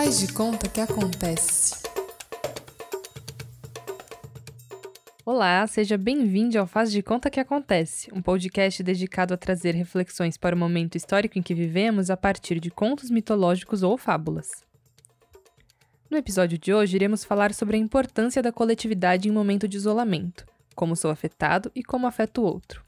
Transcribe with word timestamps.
Faz 0.00 0.20
de 0.20 0.32
conta 0.32 0.68
que 0.68 0.80
acontece. 0.80 1.74
Olá, 5.26 5.66
seja 5.66 5.98
bem-vindo 5.98 6.56
ao 6.56 6.68
Faz 6.68 6.92
de 6.92 7.02
Conta 7.02 7.28
que 7.28 7.40
Acontece, 7.40 8.08
um 8.14 8.22
podcast 8.22 8.80
dedicado 8.84 9.34
a 9.34 9.36
trazer 9.36 9.74
reflexões 9.74 10.36
para 10.36 10.54
o 10.54 10.58
momento 10.58 10.94
histórico 10.94 11.36
em 11.36 11.42
que 11.42 11.52
vivemos 11.52 12.10
a 12.10 12.16
partir 12.16 12.60
de 12.60 12.70
contos 12.70 13.10
mitológicos 13.10 13.82
ou 13.82 13.98
fábulas. 13.98 14.48
No 16.08 16.16
episódio 16.16 16.56
de 16.56 16.72
hoje, 16.72 16.94
iremos 16.94 17.24
falar 17.24 17.52
sobre 17.52 17.76
a 17.76 17.80
importância 17.80 18.40
da 18.40 18.52
coletividade 18.52 19.28
em 19.28 19.32
momento 19.32 19.66
de 19.66 19.78
isolamento, 19.78 20.46
como 20.76 20.94
sou 20.94 21.10
afetado 21.10 21.72
e 21.74 21.82
como 21.82 22.06
afeta 22.06 22.40
o 22.40 22.44
outro. 22.44 22.84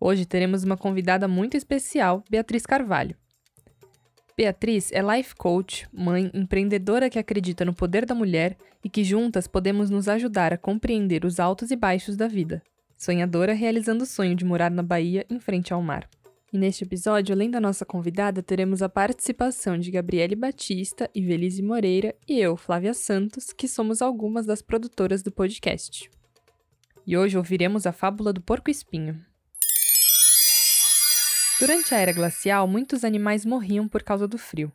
Hoje 0.00 0.26
teremos 0.26 0.64
uma 0.64 0.76
convidada 0.76 1.28
muito 1.28 1.56
especial, 1.56 2.24
Beatriz 2.28 2.66
Carvalho. 2.66 3.14
Beatriz 4.36 4.90
é 4.92 5.02
life 5.02 5.34
coach, 5.34 5.86
mãe, 5.92 6.30
empreendedora 6.32 7.10
que 7.10 7.18
acredita 7.18 7.64
no 7.64 7.74
poder 7.74 8.06
da 8.06 8.14
mulher 8.14 8.56
e 8.82 8.88
que 8.88 9.04
juntas 9.04 9.46
podemos 9.46 9.90
nos 9.90 10.08
ajudar 10.08 10.52
a 10.52 10.58
compreender 10.58 11.24
os 11.24 11.38
altos 11.38 11.70
e 11.70 11.76
baixos 11.76 12.16
da 12.16 12.26
vida. 12.26 12.62
Sonhadora 12.96 13.52
realizando 13.52 14.04
o 14.04 14.06
sonho 14.06 14.34
de 14.34 14.44
morar 14.44 14.70
na 14.70 14.82
Bahia 14.82 15.26
em 15.28 15.38
frente 15.38 15.72
ao 15.72 15.82
mar. 15.82 16.08
E 16.52 16.58
neste 16.58 16.84
episódio, 16.84 17.34
além 17.34 17.50
da 17.50 17.60
nossa 17.60 17.84
convidada, 17.84 18.42
teremos 18.42 18.82
a 18.82 18.88
participação 18.88 19.78
de 19.78 19.90
Gabriele 19.90 20.36
Batista, 20.36 21.10
Ivelise 21.14 21.62
Moreira 21.62 22.14
e 22.28 22.38
eu, 22.38 22.56
Flávia 22.56 22.94
Santos, 22.94 23.52
que 23.52 23.66
somos 23.66 24.00
algumas 24.00 24.46
das 24.46 24.62
produtoras 24.62 25.22
do 25.22 25.32
podcast. 25.32 26.10
E 27.06 27.16
hoje 27.16 27.36
ouviremos 27.36 27.86
a 27.86 27.92
fábula 27.92 28.32
do 28.32 28.40
porco 28.40 28.70
espinho. 28.70 29.20
Durante 31.62 31.94
a 31.94 31.98
era 31.98 32.12
glacial, 32.12 32.66
muitos 32.66 33.04
animais 33.04 33.44
morriam 33.44 33.86
por 33.86 34.02
causa 34.02 34.26
do 34.26 34.36
frio. 34.36 34.72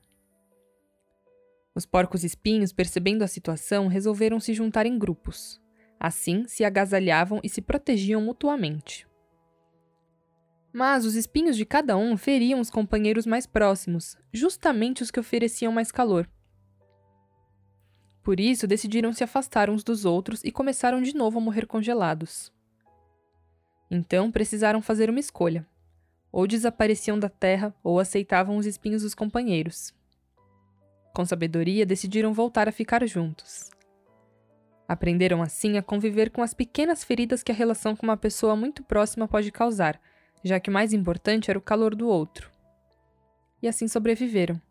Os 1.75 1.85
porcos-espinhos, 1.85 2.71
percebendo 2.71 3.25
a 3.25 3.27
situação, 3.27 3.87
resolveram 3.87 4.39
se 4.39 4.53
juntar 4.53 4.85
em 4.85 4.97
grupos. 4.97 5.61
Assim, 5.99 6.47
se 6.47 6.63
agasalhavam 6.63 7.41
e 7.43 7.49
se 7.49 7.61
protegiam 7.61 8.21
mutuamente. 8.21 9.05
Mas 10.71 11.03
os 11.03 11.15
espinhos 11.15 11.57
de 11.57 11.65
cada 11.65 11.97
um 11.97 12.15
feriam 12.15 12.61
os 12.61 12.69
companheiros 12.69 13.25
mais 13.25 13.45
próximos, 13.45 14.15
justamente 14.31 15.03
os 15.03 15.11
que 15.11 15.19
ofereciam 15.19 15.73
mais 15.73 15.91
calor. 15.91 16.25
Por 18.23 18.39
isso, 18.39 18.65
decidiram 18.65 19.11
se 19.11 19.25
afastar 19.25 19.69
uns 19.69 19.83
dos 19.83 20.05
outros 20.05 20.41
e 20.41 20.53
começaram 20.53 21.01
de 21.01 21.13
novo 21.13 21.37
a 21.37 21.41
morrer 21.41 21.65
congelados. 21.65 22.49
Então, 23.91 24.31
precisaram 24.31 24.81
fazer 24.81 25.09
uma 25.09 25.19
escolha 25.19 25.67
ou 26.37 26.45
desapareciam 26.45 27.17
da 27.17 27.29
terra 27.29 27.73
ou 27.83 27.99
aceitavam 27.99 28.57
os 28.57 28.67
espinhos 28.67 29.01
dos 29.01 29.15
companheiros. 29.15 29.91
Com 31.11 31.25
sabedoria, 31.25 31.83
decidiram 31.83 32.31
voltar 32.31 32.69
a 32.69 32.71
ficar 32.71 33.03
juntos. 33.07 33.71
Aprenderam 34.87 35.41
assim 35.41 35.79
a 35.79 35.81
conviver 35.81 36.29
com 36.29 36.43
as 36.43 36.53
pequenas 36.53 37.03
feridas 37.03 37.41
que 37.41 37.51
a 37.51 37.55
relação 37.55 37.95
com 37.95 38.05
uma 38.05 38.15
pessoa 38.15 38.55
muito 38.55 38.83
próxima 38.83 39.27
pode 39.27 39.51
causar, 39.51 39.99
já 40.43 40.59
que 40.59 40.69
o 40.69 40.73
mais 40.73 40.93
importante 40.93 41.49
era 41.49 41.57
o 41.57 41.61
calor 41.61 41.95
do 41.95 42.07
outro. 42.07 42.51
E 43.59 43.67
assim 43.67 43.87
sobreviveram. 43.87 44.61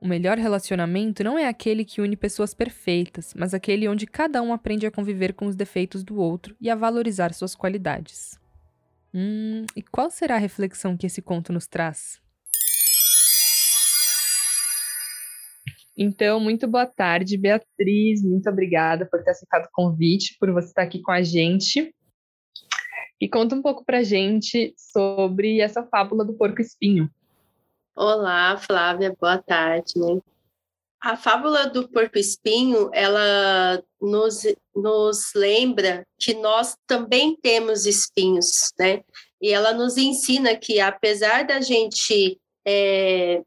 O 0.00 0.08
melhor 0.08 0.38
relacionamento 0.38 1.22
não 1.22 1.38
é 1.38 1.46
aquele 1.46 1.84
que 1.84 2.00
une 2.00 2.16
pessoas 2.16 2.52
perfeitas, 2.52 3.32
mas 3.32 3.54
aquele 3.54 3.86
onde 3.86 4.08
cada 4.08 4.42
um 4.42 4.52
aprende 4.52 4.88
a 4.88 4.90
conviver 4.90 5.34
com 5.34 5.46
os 5.46 5.54
defeitos 5.54 6.02
do 6.02 6.16
outro 6.16 6.56
e 6.60 6.68
a 6.68 6.74
valorizar 6.74 7.32
suas 7.32 7.54
qualidades. 7.54 8.37
Hum, 9.14 9.64
e 9.74 9.82
qual 9.82 10.10
será 10.10 10.34
a 10.34 10.38
reflexão 10.38 10.96
que 10.96 11.06
esse 11.06 11.22
conto 11.22 11.52
nos 11.52 11.66
traz? 11.66 12.20
Então, 15.96 16.38
muito 16.38 16.68
boa 16.68 16.86
tarde, 16.86 17.36
Beatriz. 17.36 18.22
Muito 18.22 18.48
obrigada 18.48 19.04
por 19.06 19.22
ter 19.24 19.30
aceitado 19.30 19.64
o 19.64 19.72
convite, 19.72 20.36
por 20.38 20.52
você 20.52 20.68
estar 20.68 20.82
aqui 20.82 21.00
com 21.00 21.10
a 21.10 21.22
gente. 21.22 21.92
E 23.20 23.28
conta 23.28 23.56
um 23.56 23.62
pouco 23.62 23.84
pra 23.84 24.04
gente 24.04 24.72
sobre 24.76 25.60
essa 25.60 25.82
fábula 25.82 26.24
do 26.24 26.34
porco 26.34 26.60
espinho. 26.60 27.10
Olá, 27.96 28.56
Flávia, 28.56 29.12
boa 29.20 29.38
tarde. 29.38 29.94
A 31.00 31.16
fábula 31.16 31.68
do 31.68 31.88
porco-espinho, 31.88 32.90
ela 32.92 33.82
nos, 34.00 34.42
nos 34.74 35.32
lembra 35.34 36.04
que 36.18 36.34
nós 36.34 36.76
também 36.86 37.36
temos 37.36 37.86
espinhos, 37.86 38.72
né? 38.78 39.02
E 39.40 39.52
ela 39.52 39.72
nos 39.72 39.96
ensina 39.96 40.56
que, 40.56 40.80
apesar 40.80 41.46
da 41.46 41.60
gente 41.60 42.40
é, 42.66 43.42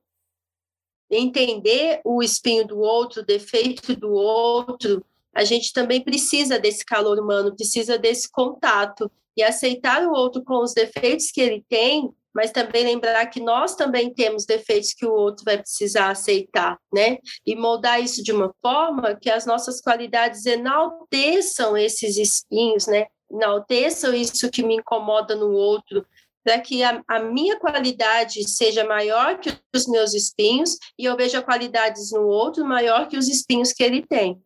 entender 1.10 2.00
o 2.06 2.24
espinho 2.24 2.66
do 2.66 2.80
outro, 2.80 3.22
o 3.22 3.26
defeito 3.26 3.96
do 3.98 4.12
outro, 4.12 5.04
a 5.34 5.44
gente 5.44 5.74
também 5.74 6.02
precisa 6.02 6.58
desse 6.58 6.86
calor 6.86 7.20
humano, 7.20 7.56
precisa 7.56 7.98
desse 7.98 8.30
contato. 8.32 9.12
E 9.36 9.44
aceitar 9.44 10.06
o 10.06 10.12
outro 10.12 10.44
com 10.44 10.62
os 10.62 10.74
defeitos 10.74 11.32
que 11.32 11.40
ele 11.40 11.66
tem 11.68 12.14
mas 12.34 12.52
também 12.52 12.86
lembrar 12.86 13.26
que 13.28 13.40
nós 13.40 13.76
também 13.76 14.14
temos 14.14 14.46
defeitos 14.46 14.94
que 14.94 15.06
o 15.06 15.12
outro 15.12 15.44
vai 15.44 15.58
precisar 15.58 16.10
aceitar, 16.10 16.78
né? 16.94 17.18
E 17.46 17.56
moldar 17.56 18.02
isso 18.02 18.24
de 18.24 18.32
uma 18.32 18.54
forma 18.62 19.16
que 19.16 19.30
as 19.30 19.46
nossas 19.46 19.82
qualidades 19.82 20.46
enalteçam 20.46 21.78
esses 21.78 22.18
espinhos, 22.18 22.88
né? 22.88 23.08
Enalteçam 23.30 24.14
isso 24.14 24.50
que 24.50 24.64
me 24.64 24.76
incomoda 24.76 25.36
no 25.36 25.52
outro, 25.52 26.06
para 26.44 26.60
que 26.60 26.84
a, 26.84 27.04
a, 27.08 27.20
minha 27.20 27.58
qualidade 27.60 28.48
seja 28.50 28.84
maior 28.84 29.40
que 29.40 29.54
os 29.76 29.88
meus 29.88 30.14
espinhos 30.14 30.78
e 30.98 31.06
eu 31.06 31.16
veja 31.16 31.42
qualidades 31.42 32.12
no 32.12 32.24
outro 32.24 32.66
maior 32.66 33.08
que 33.08 33.18
os 33.18 33.28
espinhos 33.28 33.72
que 33.72 33.84
ele 33.84 34.06
tem. 34.06 34.42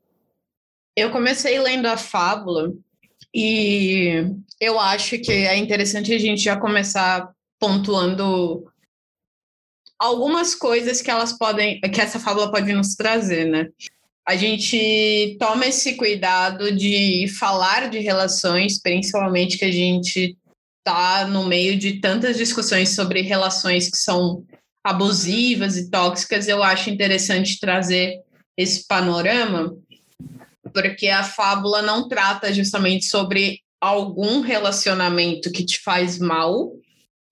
Eu 0.95 1.11
comecei 1.11 1.59
lendo 1.59 1.85
a 1.85 1.97
fábula 1.97 2.73
e 3.33 4.25
eu 4.59 4.79
acho 4.79 5.19
que 5.19 5.31
é 5.31 5.57
interessante 5.57 6.13
a 6.13 6.17
gente 6.17 6.41
já 6.41 6.57
começar 6.57 7.34
pontuando 7.59 8.65
algumas 9.99 10.53
coisas 10.53 11.01
que 11.01 11.09
elas 11.09 11.37
podem, 11.37 11.79
que 11.79 12.01
essa 12.01 12.19
fábula 12.19 12.51
pode 12.51 12.71
nos 12.73 12.95
trazer, 12.95 13.45
né? 13.45 13.69
A 14.27 14.35
gente 14.35 15.37
toma 15.39 15.67
esse 15.67 15.95
cuidado 15.95 16.75
de 16.75 17.27
falar 17.39 17.89
de 17.89 17.99
relações, 17.99 18.81
principalmente 18.81 19.57
que 19.57 19.65
a 19.65 19.71
gente 19.71 20.35
está 20.79 21.27
no 21.27 21.45
meio 21.45 21.77
de 21.77 21.99
tantas 21.99 22.37
discussões 22.37 22.89
sobre 22.89 23.21
relações 23.21 23.89
que 23.89 23.97
são 23.97 24.43
abusivas 24.83 25.77
e 25.77 25.89
tóxicas. 25.89 26.47
Eu 26.47 26.63
acho 26.63 26.89
interessante 26.89 27.59
trazer 27.59 28.19
esse 28.57 28.87
panorama, 28.87 29.75
porque 30.73 31.07
a 31.07 31.23
fábula 31.23 31.81
não 31.81 32.07
trata 32.07 32.53
justamente 32.53 33.05
sobre 33.05 33.59
algum 33.81 34.41
relacionamento 34.41 35.51
que 35.51 35.63
te 35.63 35.79
faz 35.81 36.17
mal, 36.17 36.71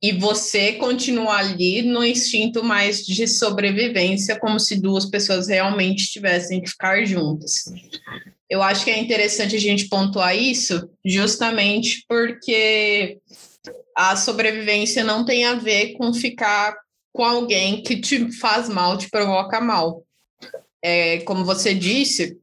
e 0.03 0.11
você 0.11 0.73
continua 0.73 1.37
ali 1.37 1.81
no 1.81 2.03
instinto 2.03 2.61
mais 2.61 3.05
de 3.05 3.25
sobrevivência, 3.25 4.37
como 4.37 4.59
se 4.59 4.75
duas 4.75 5.05
pessoas 5.05 5.47
realmente 5.47 6.11
tivessem 6.11 6.61
que 6.61 6.69
ficar 6.69 7.05
juntas. 7.05 7.63
Eu 8.49 8.61
acho 8.61 8.83
que 8.83 8.91
é 8.91 8.99
interessante 8.99 9.55
a 9.55 9.59
gente 9.59 9.87
pontuar 9.87 10.35
isso, 10.37 10.89
justamente 11.05 12.03
porque 12.05 13.19
a 13.95 14.17
sobrevivência 14.17 15.05
não 15.05 15.23
tem 15.23 15.45
a 15.45 15.55
ver 15.55 15.93
com 15.93 16.13
ficar 16.13 16.75
com 17.13 17.23
alguém 17.23 17.81
que 17.81 18.01
te 18.01 18.29
faz 18.33 18.67
mal, 18.67 18.97
te 18.97 19.09
provoca 19.09 19.61
mal. 19.61 20.03
É, 20.83 21.19
como 21.19 21.45
você 21.45 21.73
disse, 21.73 22.37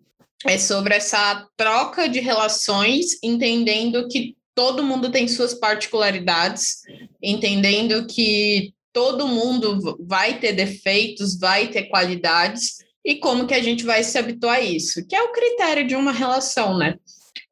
é 0.47 0.57
sobre 0.57 0.95
essa 0.95 1.47
troca 1.59 2.09
de 2.09 2.21
relações, 2.21 3.23
entendendo 3.23 4.09
que 4.09 4.35
todo 4.55 4.85
mundo 4.85 5.11
tem 5.11 5.29
suas 5.29 5.55
particularidades, 5.55 6.81
entendendo 7.23 8.07
que 8.07 8.73
todo 8.93 9.29
mundo 9.29 9.97
vai 10.01 10.39
ter 10.39 10.53
defeitos, 10.53 11.39
vai 11.39 11.69
ter 11.69 11.85
qualidades, 11.85 12.79
e 13.05 13.17
como 13.17 13.47
que 13.47 13.55
a 13.55 13.63
gente 13.63 13.85
vai 13.85 14.03
se 14.05 14.19
habituar 14.19 14.57
a 14.57 14.61
isso? 14.61 15.07
Que 15.07 15.17
é 15.17 15.23
o 15.23 15.33
critério 15.33 15.87
de 15.87 15.97
uma 15.97 16.13
relação, 16.13 16.77
né? 16.77 16.97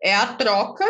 É 0.02 0.14
a 0.14 0.26
troca 0.34 0.84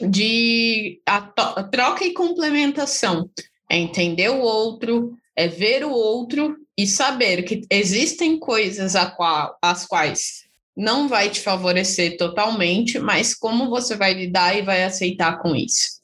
de 0.00 1.00
a, 1.06 1.16
a 1.16 1.62
troca 1.64 2.04
e 2.04 2.12
complementação. 2.12 3.28
É 3.70 3.76
entender 3.76 4.30
o 4.30 4.40
outro, 4.40 5.14
é 5.34 5.48
ver 5.48 5.84
o 5.84 5.90
outro 5.90 6.56
e 6.78 6.86
saber 6.86 7.42
que 7.42 7.62
existem 7.70 8.38
coisas 8.38 8.94
a 8.96 9.10
qual, 9.10 9.58
as 9.60 9.86
quais 9.86 10.45
não 10.76 11.08
vai 11.08 11.30
te 11.30 11.40
favorecer 11.40 12.18
totalmente, 12.18 12.98
mas 12.98 13.34
como 13.34 13.70
você 13.70 13.96
vai 13.96 14.12
lidar 14.12 14.54
e 14.54 14.62
vai 14.62 14.84
aceitar 14.84 15.38
com 15.40 15.54
isso. 15.54 16.02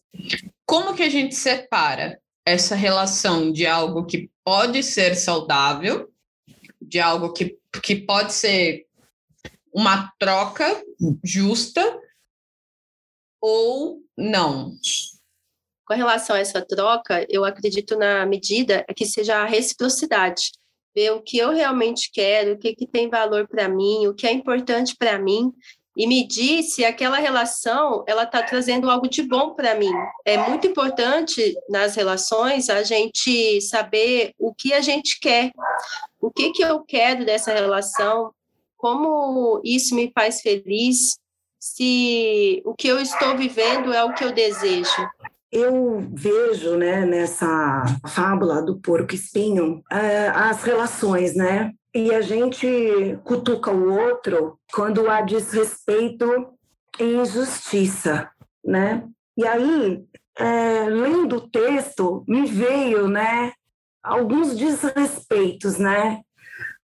Como 0.65 0.95
que 0.95 1.03
a 1.03 1.11
gente 1.11 1.35
separa 1.35 2.19
essa 2.47 2.75
relação 2.75 3.53
de 3.53 3.67
algo 3.67 4.07
que 4.07 4.31
pode 4.43 4.83
ser 4.83 5.15
saudável, 5.15 6.11
de 6.81 6.99
algo 6.99 7.33
que, 7.33 7.59
que 7.83 7.97
pode 7.97 8.33
ser 8.33 8.87
uma 9.73 10.11
troca 10.19 10.83
justa 11.23 12.01
ou 13.41 14.01
não? 14.17 14.75
Com 15.87 15.95
relação 15.95 16.37
a 16.37 16.39
essa 16.39 16.65
troca, 16.65 17.27
eu 17.29 17.45
acredito 17.45 17.97
na 17.97 18.25
medida 18.25 18.85
que 18.97 19.05
seja 19.05 19.43
a 19.43 19.45
reciprocidade. 19.45 20.53
Ver 20.95 21.13
o 21.13 21.23
que 21.23 21.39
eu 21.39 21.51
realmente 21.51 22.11
quero, 22.13 22.53
o 22.53 22.59
que, 22.59 22.75
que 22.75 22.87
tem 22.87 23.09
valor 23.09 23.49
para 23.49 23.69
mim, 23.69 24.07
o 24.07 24.15
que 24.15 24.27
é 24.27 24.33
importante 24.33 24.95
para 24.97 25.19
mim, 25.19 25.53
e 25.97 26.07
medir 26.07 26.63
se 26.63 26.85
aquela 26.85 27.19
relação 27.19 28.03
ela 28.07 28.23
está 28.23 28.43
trazendo 28.43 28.91
algo 28.91 29.09
de 29.09 29.23
bom 29.23 29.55
para 29.55 29.75
mim. 29.75 29.93
É 30.25 30.37
muito 30.37 30.67
importante 30.67 31.55
nas 31.69 31.95
relações 31.95 32.71
a 32.71 32.83
gente 32.83 33.61
saber 33.61 34.33
o 34.39 34.55
que 34.55 34.73
a 34.73 34.81
gente 34.81 35.19
quer, 35.21 35.51
o 36.21 36.31
que, 36.31 36.51
que 36.53 36.63
eu 36.63 36.81
quero 36.81 37.25
dessa 37.25 37.53
relação, 37.53 38.33
como 38.77 39.61
isso 39.65 39.95
me 39.95 40.11
faz 40.15 40.41
feliz, 40.41 41.19
se 41.59 42.61
o 42.65 42.75
que 42.75 42.89
eu 42.89 42.99
estou 42.99 43.37
vivendo 43.37 43.93
é 43.93 44.03
o 44.03 44.15
que 44.15 44.25
eu 44.25 44.33
desejo. 44.33 44.91
Eu 45.53 46.01
vejo, 46.15 46.77
né, 46.77 47.05
nessa 47.05 47.85
fábula 48.09 48.63
do 48.63 48.81
porco 48.81 49.15
espinho, 49.15 49.83
eh, 49.93 50.29
as 50.35 50.63
relações, 50.63 51.37
né? 51.37 51.73
E 51.95 52.15
a 52.15 52.23
gente 52.23 52.67
cutuca 53.23 53.71
o 53.71 53.93
outro 53.93 54.59
quando 54.73 55.11
há 55.11 55.21
desrespeito 55.21 56.55
e 56.99 57.05
injustiça, 57.05 58.31
né? 58.65 59.07
E 59.37 59.47
aí, 59.47 60.03
é, 60.39 60.89
lendo 60.89 61.37
o 61.37 61.49
texto, 61.51 62.25
me 62.27 62.47
veio, 62.47 63.09
né, 63.09 63.53
alguns 64.03 64.57
desrespeitos, 64.57 65.77
né? 65.77 66.23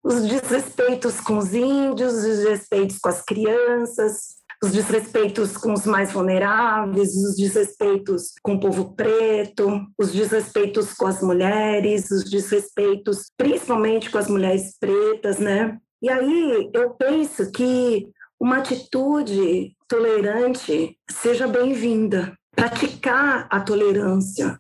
Os 0.02 0.26
desrespeitos 0.26 1.20
com 1.20 1.38
os 1.38 1.54
índios, 1.54 2.14
os 2.14 2.22
desrespeitos 2.22 2.98
com 2.98 3.08
as 3.08 3.22
crianças, 3.22 4.36
os 4.66 4.72
desrespeitos 4.72 5.56
com 5.56 5.72
os 5.72 5.86
mais 5.86 6.12
vulneráveis, 6.12 7.14
os 7.14 7.36
desrespeitos 7.36 8.32
com 8.42 8.54
o 8.54 8.60
povo 8.60 8.94
preto, 8.94 9.86
os 9.96 10.12
desrespeitos 10.12 10.92
com 10.92 11.06
as 11.06 11.22
mulheres, 11.22 12.10
os 12.10 12.28
desrespeitos 12.28 13.30
principalmente 13.36 14.10
com 14.10 14.18
as 14.18 14.28
mulheres 14.28 14.76
pretas, 14.78 15.38
né? 15.38 15.78
E 16.02 16.10
aí 16.10 16.68
eu 16.74 16.90
penso 16.90 17.50
que 17.52 18.08
uma 18.40 18.58
atitude 18.58 19.72
tolerante 19.86 20.98
seja 21.08 21.46
bem-vinda. 21.46 22.36
Praticar 22.50 23.46
a 23.50 23.60
tolerância, 23.60 24.58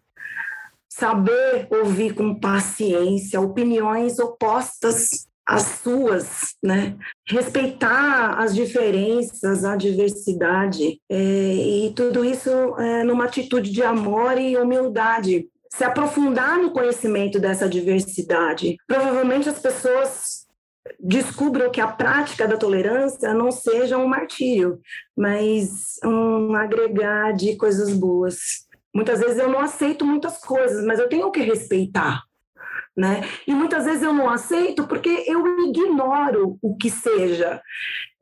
saber 0.88 1.66
ouvir 1.70 2.14
com 2.14 2.38
paciência 2.38 3.40
opiniões 3.40 4.18
opostas 4.18 5.26
as 5.46 5.62
suas, 5.82 6.56
né? 6.62 6.96
Respeitar 7.28 8.40
as 8.40 8.54
diferenças, 8.54 9.64
a 9.64 9.76
diversidade, 9.76 11.00
é, 11.08 11.16
e 11.16 11.92
tudo 11.94 12.24
isso 12.24 12.50
é, 12.50 13.04
numa 13.04 13.26
atitude 13.26 13.70
de 13.70 13.82
amor 13.82 14.36
e 14.38 14.56
humildade. 14.56 15.48
Se 15.72 15.84
aprofundar 15.84 16.58
no 16.58 16.72
conhecimento 16.72 17.38
dessa 17.38 17.68
diversidade. 17.68 18.76
Provavelmente 18.88 19.48
as 19.48 19.58
pessoas 19.60 20.46
descubram 20.98 21.70
que 21.70 21.80
a 21.80 21.88
prática 21.88 22.46
da 22.46 22.56
tolerância 22.56 23.34
não 23.34 23.50
seja 23.50 23.98
um 23.98 24.06
martírio, 24.06 24.80
mas 25.16 25.96
um 26.04 26.54
agregar 26.54 27.32
de 27.32 27.56
coisas 27.56 27.92
boas. 27.92 28.66
Muitas 28.94 29.20
vezes 29.20 29.38
eu 29.38 29.50
não 29.50 29.60
aceito 29.60 30.06
muitas 30.06 30.38
coisas, 30.38 30.84
mas 30.84 30.98
eu 30.98 31.08
tenho 31.08 31.30
que 31.30 31.40
respeitar 31.40 32.25
né? 32.96 33.22
E 33.46 33.54
muitas 33.54 33.84
vezes 33.84 34.02
eu 34.02 34.12
não 34.12 34.30
aceito 34.30 34.86
porque 34.86 35.24
eu 35.26 35.46
ignoro 35.68 36.58
o 36.62 36.76
que 36.76 36.88
seja. 36.88 37.60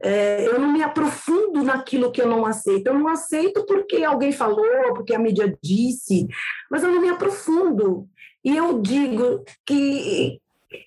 É, 0.03 0.47
eu 0.47 0.59
não 0.59 0.73
me 0.73 0.83
aprofundo 0.83 1.63
naquilo 1.63 2.11
que 2.11 2.21
eu 2.21 2.27
não 2.27 2.45
aceito. 2.45 2.89
Eu 2.89 2.99
não 2.99 3.07
aceito 3.07 3.65
porque 3.67 4.03
alguém 4.03 4.33
falou, 4.33 4.93
porque 4.95 5.15
a 5.15 5.19
mídia 5.19 5.57
disse, 5.63 6.27
mas 6.71 6.83
eu 6.83 6.91
não 6.91 7.01
me 7.01 7.09
aprofundo. 7.09 8.09
E 8.45 8.57
eu 8.57 8.81
digo 8.83 9.45
que 9.65 10.41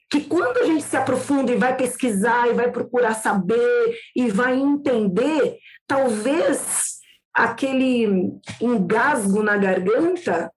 que 0.09 0.21
quando 0.21 0.57
a 0.57 0.65
gente 0.65 0.83
se 0.83 0.97
aprofunda 0.97 1.49
e 1.49 1.55
vai 1.55 1.77
pesquisar 1.77 2.49
e 2.49 2.53
vai 2.53 2.69
procurar 2.69 3.13
saber 3.13 3.97
e 4.13 4.29
vai 4.29 4.57
entender, 4.57 5.57
talvez 5.87 6.97
aquele 7.33 8.33
engasgo 8.59 9.41
na 9.41 9.55
garganta 9.55 10.51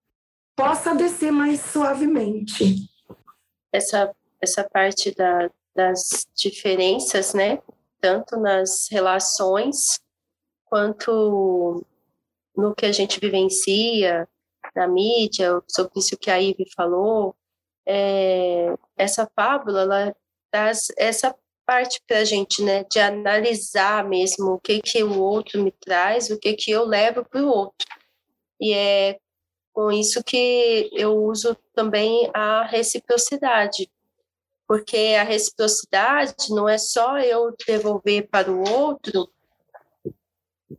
possa 0.56 0.96
descer 0.96 1.30
mais 1.30 1.60
suavemente 1.60 2.89
essa, 3.72 4.14
essa 4.40 4.68
parte 4.68 5.14
da, 5.14 5.50
das 5.74 6.26
diferenças, 6.34 7.34
né? 7.34 7.60
Tanto 8.00 8.36
nas 8.36 8.88
relações 8.90 10.00
quanto 10.64 11.84
no 12.56 12.74
que 12.74 12.86
a 12.86 12.92
gente 12.92 13.20
vivencia 13.20 14.28
na 14.74 14.86
mídia, 14.86 15.60
sobre 15.68 15.98
isso 15.98 16.16
que 16.16 16.30
a 16.30 16.36
Ivy 16.36 16.66
falou. 16.74 17.34
É, 17.86 18.74
essa 18.96 19.28
fábula, 19.34 19.82
ela 19.82 20.16
traz 20.50 20.88
essa 20.96 21.34
parte 21.66 22.00
para 22.06 22.18
a 22.18 22.24
gente, 22.24 22.62
né? 22.62 22.84
De 22.84 22.98
analisar 22.98 24.04
mesmo 24.08 24.52
o 24.52 24.60
que, 24.60 24.80
que 24.80 25.02
o 25.02 25.20
outro 25.20 25.62
me 25.62 25.72
traz, 25.72 26.30
o 26.30 26.38
que, 26.38 26.54
que 26.54 26.70
eu 26.70 26.84
levo 26.84 27.24
para 27.24 27.42
o 27.42 27.48
outro. 27.48 27.86
E 28.60 28.72
é 28.72 29.18
com 29.80 29.90
isso 29.90 30.22
que 30.22 30.90
eu 30.92 31.16
uso 31.24 31.56
também 31.74 32.30
a 32.34 32.64
reciprocidade, 32.66 33.90
porque 34.68 35.16
a 35.18 35.22
reciprocidade 35.22 36.50
não 36.50 36.68
é 36.68 36.76
só 36.76 37.18
eu 37.18 37.54
devolver 37.66 38.28
para 38.28 38.52
o 38.52 38.62
outro 38.70 39.26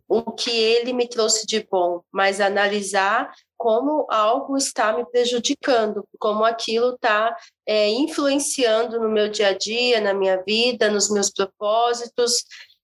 o 0.07 0.31
que 0.33 0.51
ele 0.51 0.93
me 0.93 1.07
trouxe 1.07 1.47
de 1.47 1.67
bom, 1.67 2.03
mas 2.11 2.39
analisar 2.39 3.33
como 3.57 4.05
algo 4.07 4.55
está 4.55 4.95
me 4.95 5.03
prejudicando, 5.03 6.07
como 6.19 6.45
aquilo 6.45 6.93
está 6.93 7.35
é, 7.65 7.89
influenciando 7.89 8.99
no 8.99 9.09
meu 9.09 9.29
dia 9.29 9.47
a 9.47 9.57
dia, 9.57 9.99
na 9.99 10.13
minha 10.13 10.43
vida, 10.43 10.91
nos 10.91 11.09
meus 11.09 11.31
propósitos, 11.31 12.33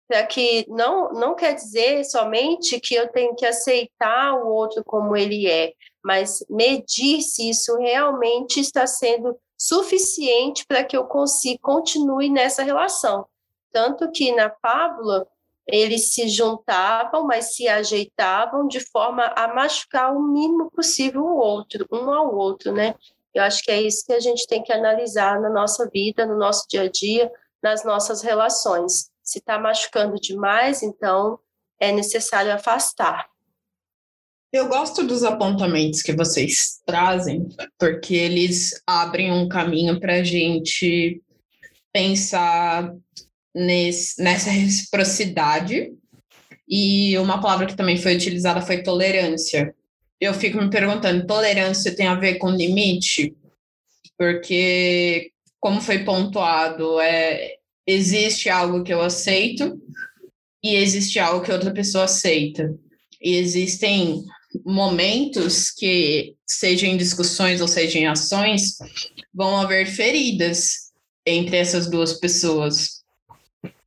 para 0.07 0.25
que 0.25 0.65
não, 0.67 1.13
não 1.13 1.35
quer 1.35 1.53
dizer 1.53 2.03
somente 2.05 2.79
que 2.79 2.95
eu 2.95 3.07
tenho 3.09 3.35
que 3.35 3.45
aceitar 3.45 4.33
o 4.33 4.47
outro 4.47 4.83
como 4.83 5.15
ele 5.15 5.47
é, 5.47 5.73
mas 6.07 6.41
medir 6.49 7.21
se 7.21 7.49
isso 7.49 7.75
realmente 7.75 8.61
está 8.61 8.87
sendo 8.87 9.37
suficiente 9.57 10.65
para 10.65 10.81
que 10.81 10.95
eu 10.95 11.03
consiga 11.03 11.59
continue 11.61 12.29
nessa 12.29 12.63
relação. 12.63 13.27
Tanto 13.73 14.09
que 14.09 14.31
na 14.31 14.49
fábula 14.61 15.27
eles 15.67 16.13
se 16.13 16.29
juntavam, 16.29 17.25
mas 17.25 17.55
se 17.55 17.67
ajeitavam 17.67 18.69
de 18.69 18.79
forma 18.79 19.25
a 19.35 19.53
machucar 19.53 20.15
o 20.15 20.21
mínimo 20.21 20.71
possível 20.71 21.25
o 21.25 21.35
outro, 21.35 21.85
um 21.91 22.09
ao 22.09 22.33
outro, 22.33 22.71
né? 22.71 22.95
Eu 23.33 23.43
acho 23.43 23.61
que 23.61 23.69
é 23.69 23.81
isso 23.81 24.05
que 24.05 24.13
a 24.13 24.19
gente 24.21 24.47
tem 24.47 24.63
que 24.63 24.71
analisar 24.71 25.41
na 25.41 25.49
nossa 25.49 25.89
vida, 25.89 26.25
no 26.25 26.37
nosso 26.37 26.65
dia 26.69 26.83
a 26.83 26.89
dia, 26.89 27.29
nas 27.61 27.83
nossas 27.83 28.21
relações. 28.21 29.11
Se 29.21 29.39
está 29.39 29.59
machucando 29.59 30.15
demais, 30.15 30.81
então 30.83 31.37
é 31.81 31.91
necessário 31.91 32.53
afastar. 32.53 33.29
Eu 34.51 34.69
gosto 34.69 35.05
dos 35.05 35.23
apontamentos 35.23 36.01
que 36.01 36.13
vocês 36.13 36.79
trazem, 36.85 37.49
porque 37.77 38.15
eles 38.15 38.81
abrem 38.87 39.31
um 39.31 39.49
caminho 39.49 39.99
para 39.99 40.15
a 40.15 40.23
gente 40.23 41.21
pensar 41.91 42.93
nesse, 43.53 44.21
nessa 44.23 44.49
reciprocidade. 44.49 45.91
E 46.67 47.17
uma 47.17 47.41
palavra 47.41 47.65
que 47.65 47.75
também 47.75 47.97
foi 47.97 48.15
utilizada 48.15 48.61
foi 48.61 48.83
tolerância. 48.83 49.75
Eu 50.19 50.33
fico 50.33 50.57
me 50.61 50.69
perguntando: 50.69 51.27
tolerância 51.27 51.95
tem 51.95 52.07
a 52.07 52.15
ver 52.15 52.35
com 52.35 52.49
limite? 52.49 53.35
Porque, 54.17 55.31
como 55.59 55.81
foi 55.81 56.05
pontuado, 56.05 56.99
é, 57.01 57.55
existe 57.85 58.49
algo 58.49 58.83
que 58.83 58.93
eu 58.93 59.01
aceito 59.01 59.77
e 60.63 60.75
existe 60.75 61.19
algo 61.19 61.43
que 61.43 61.51
outra 61.51 61.71
pessoa 61.71 62.05
aceita. 62.05 62.73
E 63.21 63.35
existem 63.35 64.23
momentos 64.65 65.71
que, 65.71 66.35
sejam 66.45 66.89
em 66.89 66.97
discussões 66.97 67.61
ou 67.61 67.67
sejam 67.67 68.01
em 68.01 68.07
ações, 68.07 68.77
vão 69.33 69.57
haver 69.57 69.87
feridas 69.87 70.91
entre 71.25 71.57
essas 71.57 71.89
duas 71.89 72.13
pessoas. 72.13 73.03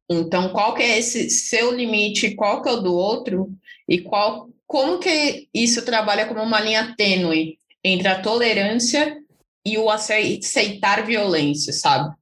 Então, 0.09 0.51
qual 0.51 0.75
que 0.75 0.83
é 0.83 0.99
esse 0.99 1.31
seu 1.31 1.73
limite, 1.73 2.35
qual 2.35 2.63
que 2.63 2.69
é 2.69 2.73
o 2.73 2.81
do 2.81 2.95
outro 2.95 3.51
e 3.89 4.01
qual, 4.01 4.49
como 4.67 4.99
que 4.99 5.49
isso 5.55 5.83
trabalha 5.85 6.27
como 6.27 6.43
uma 6.43 6.61
linha 6.61 6.95
tênue 6.97 7.59
entre 7.83 8.09
a 8.09 8.21
tolerância 8.21 9.17
e 9.65 9.79
o 9.79 9.89
aceitar 9.89 11.07
violência, 11.07 11.73
sabe? 11.73 12.15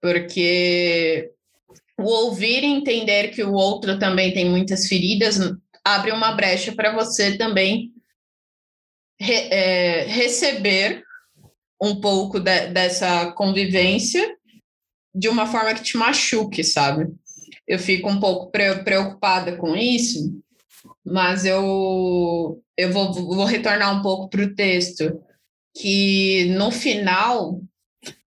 Porque 0.00 1.30
o 1.98 2.04
ouvir 2.04 2.62
e 2.62 2.66
entender 2.66 3.28
que 3.28 3.42
o 3.42 3.54
outro 3.54 3.98
também 3.98 4.32
tem 4.32 4.44
muitas 4.44 4.86
feridas 4.86 5.38
abre 5.86 6.10
uma 6.10 6.32
brecha 6.32 6.74
para 6.74 6.92
você 6.92 7.38
também 7.38 7.92
re, 9.20 9.34
é, 9.34 10.04
receber 10.06 11.04
um 11.80 12.00
pouco 12.00 12.40
de, 12.40 12.66
dessa 12.68 13.30
convivência 13.32 14.36
de 15.14 15.28
uma 15.28 15.46
forma 15.46 15.72
que 15.74 15.84
te 15.84 15.96
machuque, 15.96 16.64
sabe? 16.64 17.06
Eu 17.68 17.78
fico 17.78 18.10
um 18.10 18.18
pouco 18.18 18.50
pre, 18.50 18.82
preocupada 18.82 19.56
com 19.56 19.76
isso, 19.76 20.36
mas 21.04 21.44
eu, 21.44 22.60
eu 22.76 22.92
vou, 22.92 23.12
vou 23.12 23.44
retornar 23.44 23.96
um 23.96 24.02
pouco 24.02 24.28
para 24.28 24.42
o 24.42 24.54
texto, 24.56 25.22
que 25.76 26.46
no 26.46 26.72
final 26.72 27.60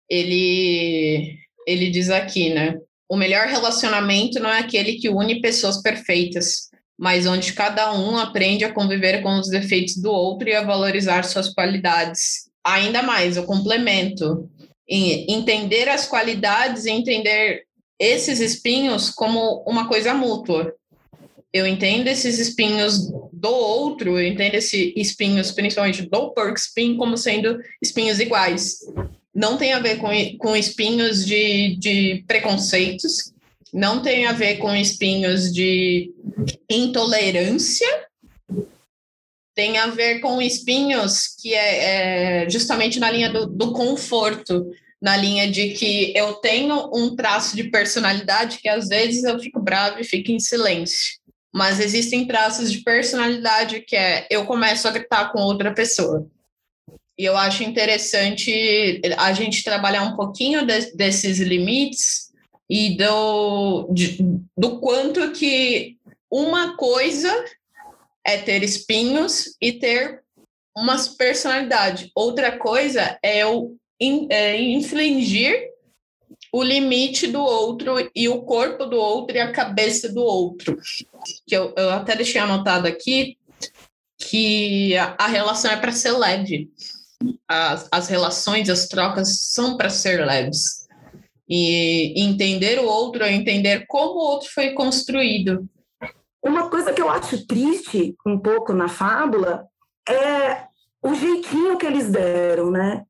ele, 0.09 1.37
ele 1.67 1.89
diz 1.89 2.09
aqui, 2.09 2.49
né? 2.49 2.79
O 3.09 3.17
melhor 3.17 3.47
relacionamento 3.47 4.39
não 4.39 4.49
é 4.49 4.59
aquele 4.59 4.93
que 4.93 5.09
une 5.09 5.41
pessoas 5.41 5.81
perfeitas, 5.81 6.70
mas 7.01 7.25
onde 7.25 7.53
cada 7.53 7.91
um 7.95 8.15
aprende 8.15 8.63
a 8.63 8.71
conviver 8.71 9.23
com 9.23 9.39
os 9.39 9.49
defeitos 9.49 9.97
do 9.97 10.11
outro 10.11 10.47
e 10.47 10.53
a 10.53 10.61
valorizar 10.61 11.23
suas 11.23 11.51
qualidades. 11.51 12.47
Ainda 12.63 13.01
mais, 13.01 13.37
o 13.37 13.43
complemento. 13.43 14.47
Entender 14.87 15.89
as 15.89 16.05
qualidades 16.05 16.85
e 16.85 16.91
entender 16.91 17.63
esses 17.99 18.39
espinhos 18.39 19.09
como 19.09 19.63
uma 19.65 19.87
coisa 19.87 20.13
mútua. 20.13 20.75
Eu 21.51 21.65
entendo 21.65 22.07
esses 22.07 22.37
espinhos 22.37 23.09
do 23.33 23.49
outro, 23.49 24.19
eu 24.19 24.27
entendo 24.27 24.53
esses 24.53 24.93
espinhos, 24.95 25.51
principalmente 25.51 26.03
do 26.03 26.29
pork 26.35 26.59
spin, 26.59 26.97
como 26.97 27.17
sendo 27.17 27.59
espinhos 27.81 28.19
iguais. 28.19 28.77
Não 29.33 29.57
tem 29.57 29.73
a 29.73 29.79
ver 29.79 29.97
com, 29.97 30.09
com 30.37 30.55
espinhos 30.55 31.25
de, 31.25 31.77
de 31.77 32.23
preconceitos, 32.27 33.30
não 33.73 34.01
tem 34.01 34.25
a 34.25 34.33
ver 34.33 34.57
com 34.57 34.75
espinhos 34.75 35.51
de 35.51 36.13
intolerância, 36.69 37.87
tem 39.55 39.77
a 39.77 39.87
ver 39.87 40.19
com 40.19 40.41
espinhos 40.41 41.27
que 41.39 41.53
é, 41.53 42.43
é 42.43 42.49
justamente 42.49 42.99
na 42.99 43.11
linha 43.11 43.29
do, 43.29 43.45
do, 43.45 43.73
conforto, 43.73 44.71
na 45.01 45.15
linha 45.15 45.49
de 45.49 45.69
que 45.69 46.13
eu 46.15 46.33
tenho 46.35 46.89
um 46.93 47.15
traço 47.15 47.55
de 47.55 47.65
personalidade 47.65 48.59
que 48.59 48.69
às 48.69 48.87
vezes 48.87 49.23
eu 49.23 49.39
fico 49.39 49.59
bravo 49.59 49.99
e 49.99 50.03
fico 50.03 50.31
em 50.31 50.39
silêncio. 50.39 51.19
Mas 51.53 51.79
existem 51.79 52.25
traços 52.25 52.71
de 52.71 52.79
personalidade 52.79 53.81
que 53.81 53.95
é 53.95 54.25
eu 54.29 54.45
começo 54.45 54.87
a 54.87 54.91
gritar 54.91 55.31
com 55.31 55.41
outra 55.41 55.73
pessoa. 55.73 56.25
E 57.17 57.25
eu 57.25 57.35
acho 57.35 57.63
interessante 57.63 59.01
a 59.17 59.33
gente 59.33 59.63
trabalhar 59.63 60.03
um 60.03 60.15
pouquinho 60.15 60.65
de, 60.65 60.95
desses 60.95 61.39
limites 61.39 62.30
e 62.71 62.95
do, 62.95 63.89
de, 63.91 64.17
do 64.57 64.79
quanto 64.79 65.33
que 65.33 65.97
uma 66.31 66.77
coisa 66.77 67.29
é 68.25 68.37
ter 68.37 68.63
espinhos 68.63 69.57
e 69.61 69.73
ter 69.73 70.23
uma 70.73 70.95
personalidade. 71.17 72.09
Outra 72.15 72.57
coisa 72.57 73.19
é 73.21 73.45
o 73.45 73.75
in, 73.99 74.25
é, 74.31 74.57
infligir 74.57 75.69
o 76.53 76.63
limite 76.63 77.27
do 77.27 77.41
outro 77.41 78.09
e 78.15 78.29
o 78.29 78.43
corpo 78.43 78.85
do 78.85 78.95
outro 78.95 79.35
e 79.35 79.41
a 79.41 79.51
cabeça 79.51 80.07
do 80.07 80.23
outro. 80.23 80.79
Que 81.45 81.57
eu, 81.57 81.73
eu 81.75 81.89
até 81.89 82.15
deixei 82.15 82.39
anotado 82.39 82.87
aqui 82.87 83.37
que 84.17 84.95
a, 84.95 85.17
a 85.19 85.27
relação 85.27 85.69
é 85.71 85.75
para 85.75 85.91
ser 85.91 86.11
leve. 86.11 86.71
As, 87.45 87.89
as 87.91 88.07
relações, 88.07 88.69
as 88.69 88.87
trocas 88.87 89.51
são 89.51 89.75
para 89.75 89.89
ser 89.89 90.25
leves. 90.25 90.80
E 91.53 92.13
entender 92.23 92.79
o 92.79 92.85
outro 92.85 93.25
é 93.25 93.33
entender 93.33 93.85
como 93.87 94.13
o 94.13 94.23
outro 94.23 94.49
foi 94.53 94.71
construído. 94.71 95.67
Uma 96.41 96.69
coisa 96.69 96.93
que 96.93 97.01
eu 97.01 97.09
acho 97.09 97.45
triste 97.45 98.15
um 98.25 98.39
pouco 98.39 98.71
na 98.73 98.87
fábula 98.87 99.67
é 100.07 100.63
o 101.03 101.13
jeitinho 101.13 101.77
que 101.77 101.85
eles 101.85 102.09
deram, 102.09 102.71
né? 102.71 103.03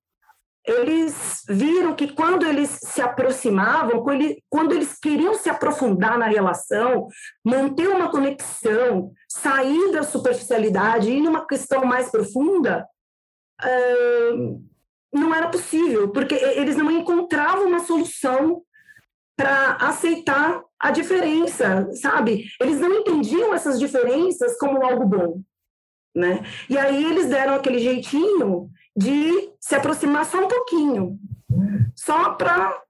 Eles 0.65 1.43
viram 1.49 1.95
que 1.95 2.13
quando 2.13 2.45
eles 2.45 2.79
se 2.83 2.99
aproximavam, 2.99 4.03
quando 4.49 4.73
eles 4.73 4.97
queriam 4.99 5.35
se 5.35 5.49
aprofundar 5.49 6.17
na 6.17 6.25
relação, 6.25 7.07
manter 7.45 7.89
uma 7.89 8.09
conexão, 8.09 9.11
sair 9.29 9.91
da 9.91 10.01
superficialidade 10.01 11.11
e 11.11 11.17
ir 11.17 11.21
numa 11.21 11.45
questão 11.45 11.85
mais 11.85 12.09
profunda, 12.09 12.87
não 15.13 15.33
era 15.33 15.49
possível, 15.49 16.09
porque 16.09 16.35
eles 16.35 16.75
não 16.75 16.89
encontravam 16.89 17.67
uma 17.67 17.79
solução 17.79 18.63
para 19.35 19.73
aceitar 19.73 20.61
a 20.79 20.91
diferença, 20.91 21.89
sabe? 21.93 22.45
Eles 22.59 22.79
não 22.79 22.93
entendiam 22.93 23.53
essas 23.53 23.79
diferenças 23.79 24.57
como 24.57 24.83
algo 24.85 25.05
bom, 25.05 25.41
né? 26.15 26.43
E 26.69 26.77
aí 26.77 27.03
eles 27.03 27.27
deram 27.27 27.55
aquele 27.55 27.79
jeitinho 27.79 28.69
de 28.95 29.51
se 29.59 29.75
aproximar 29.75 30.25
só 30.25 30.43
um 30.43 30.47
pouquinho, 30.47 31.19
só 31.95 32.33
para 32.33 32.81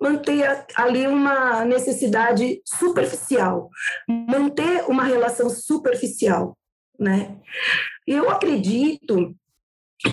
manter 0.00 0.66
ali 0.76 1.06
uma 1.06 1.64
necessidade 1.64 2.60
superficial, 2.64 3.70
manter 4.08 4.84
uma 4.88 5.04
relação 5.04 5.48
superficial, 5.48 6.56
né? 6.98 7.36
Eu 8.06 8.30
acredito 8.30 9.34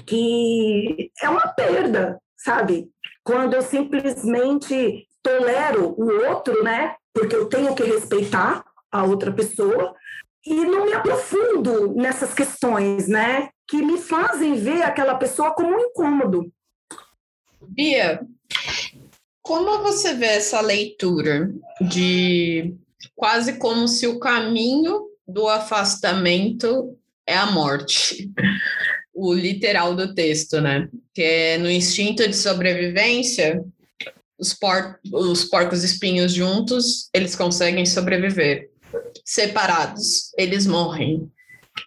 que 0.06 1.12
é 1.22 1.30
uma 1.30 1.48
perda, 1.50 2.20
sabe? 2.38 2.90
Quando 3.24 3.54
eu 3.54 3.62
simplesmente 3.62 5.08
tolero 5.22 5.96
o 5.98 6.28
outro, 6.28 6.64
né? 6.64 6.96
Porque 7.14 7.36
eu 7.36 7.48
tenho 7.48 7.74
que 7.74 7.84
respeitar 7.84 8.66
a 8.92 9.04
outra 9.04 9.32
pessoa 9.32 9.96
e 10.46 10.54
não 10.54 10.86
me 10.86 10.94
aprofundo 10.94 11.94
nessas 11.96 12.34
questões, 12.34 13.08
né? 13.08 13.50
Que 13.68 13.78
me 13.78 13.98
fazem 13.98 14.56
ver 14.56 14.84
aquela 14.84 15.16
pessoa 15.16 15.52
como 15.52 15.76
um 15.76 15.80
incômodo. 15.80 16.52
Bia, 17.62 18.22
como 19.42 19.82
você 19.82 20.14
vê 20.14 20.26
essa 20.26 20.60
leitura 20.60 21.54
de 21.82 22.76
quase 23.16 23.58
como 23.58 23.88
se 23.88 24.06
o 24.08 24.20
caminho 24.20 25.08
do 25.28 25.48
afastamento 25.48 26.98
é 27.26 27.38
a 27.38 27.46
morte? 27.46 28.32
O 29.14 29.34
literal 29.34 29.96
do 29.96 30.14
texto, 30.14 30.60
né? 30.60 30.90
Que 31.14 31.22
é 31.22 31.58
no 31.58 31.70
instinto 31.70 32.28
de 32.28 32.36
sobrevivência, 32.36 33.64
os, 34.38 34.54
por, 34.54 35.00
os 35.12 35.46
porcos 35.46 35.84
espinhos 35.84 36.34
juntos, 36.34 37.10
eles 37.14 37.36
conseguem 37.36 37.86
sobreviver. 37.86 38.70
Separados, 39.24 40.32
eles 40.38 40.66
morrem. 40.66 41.32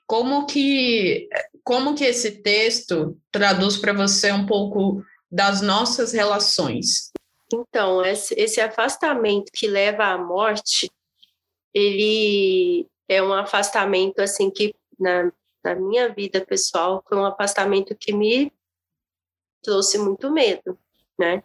Como 0.07 0.47
que 0.47 1.29
como 1.67 1.97
que 1.97 2.05
esse 2.05 2.43
texto 2.43 3.19
traduz 3.33 3.77
para 3.77 3.93
você 3.93 4.31
um 4.31 4.47
pouco 4.47 5.03
das 5.29 5.61
nossas 5.61 6.13
relações? 6.13 7.11
Então, 7.53 8.05
esse, 8.05 8.61
afastamento 8.61 9.51
que 9.53 9.67
leva 9.67 10.05
à 10.05 10.17
morte, 10.17 10.89
ele 11.75 12.87
é 13.09 13.21
um 13.21 13.33
afastamento 13.33 14.21
assim 14.21 14.49
que 14.49 14.73
na 14.99 15.33
na 15.67 15.75
minha 15.75 16.09
vida 16.09 16.41
pessoal, 16.47 17.03
foi 17.09 17.19
um 17.19 17.27
afastamento 17.27 17.97
que 17.97 18.13
me 18.13 18.53
trouxe 19.61 19.99
muito 19.99 20.31
medo, 20.31 20.79
né? 21.19 21.43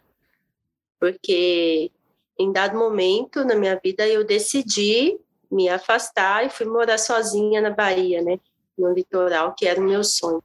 Porque 1.00 1.92
em 2.38 2.52
dado 2.52 2.78
momento 2.78 3.44
na 3.44 3.56
minha 3.56 3.80
vida 3.84 4.08
eu 4.08 4.24
decidi 4.24 5.20
me 5.52 5.68
afastar 5.68 6.46
e 6.46 6.52
fui 6.52 6.68
morar 6.68 7.00
sozinha 7.00 7.60
na 7.62 7.72
Bahia, 7.72 8.22
né? 8.22 8.40
No 8.78 8.94
litoral, 8.94 9.56
que 9.56 9.66
era 9.66 9.82
o 9.82 9.84
meu 9.84 10.04
sonho. 10.04 10.44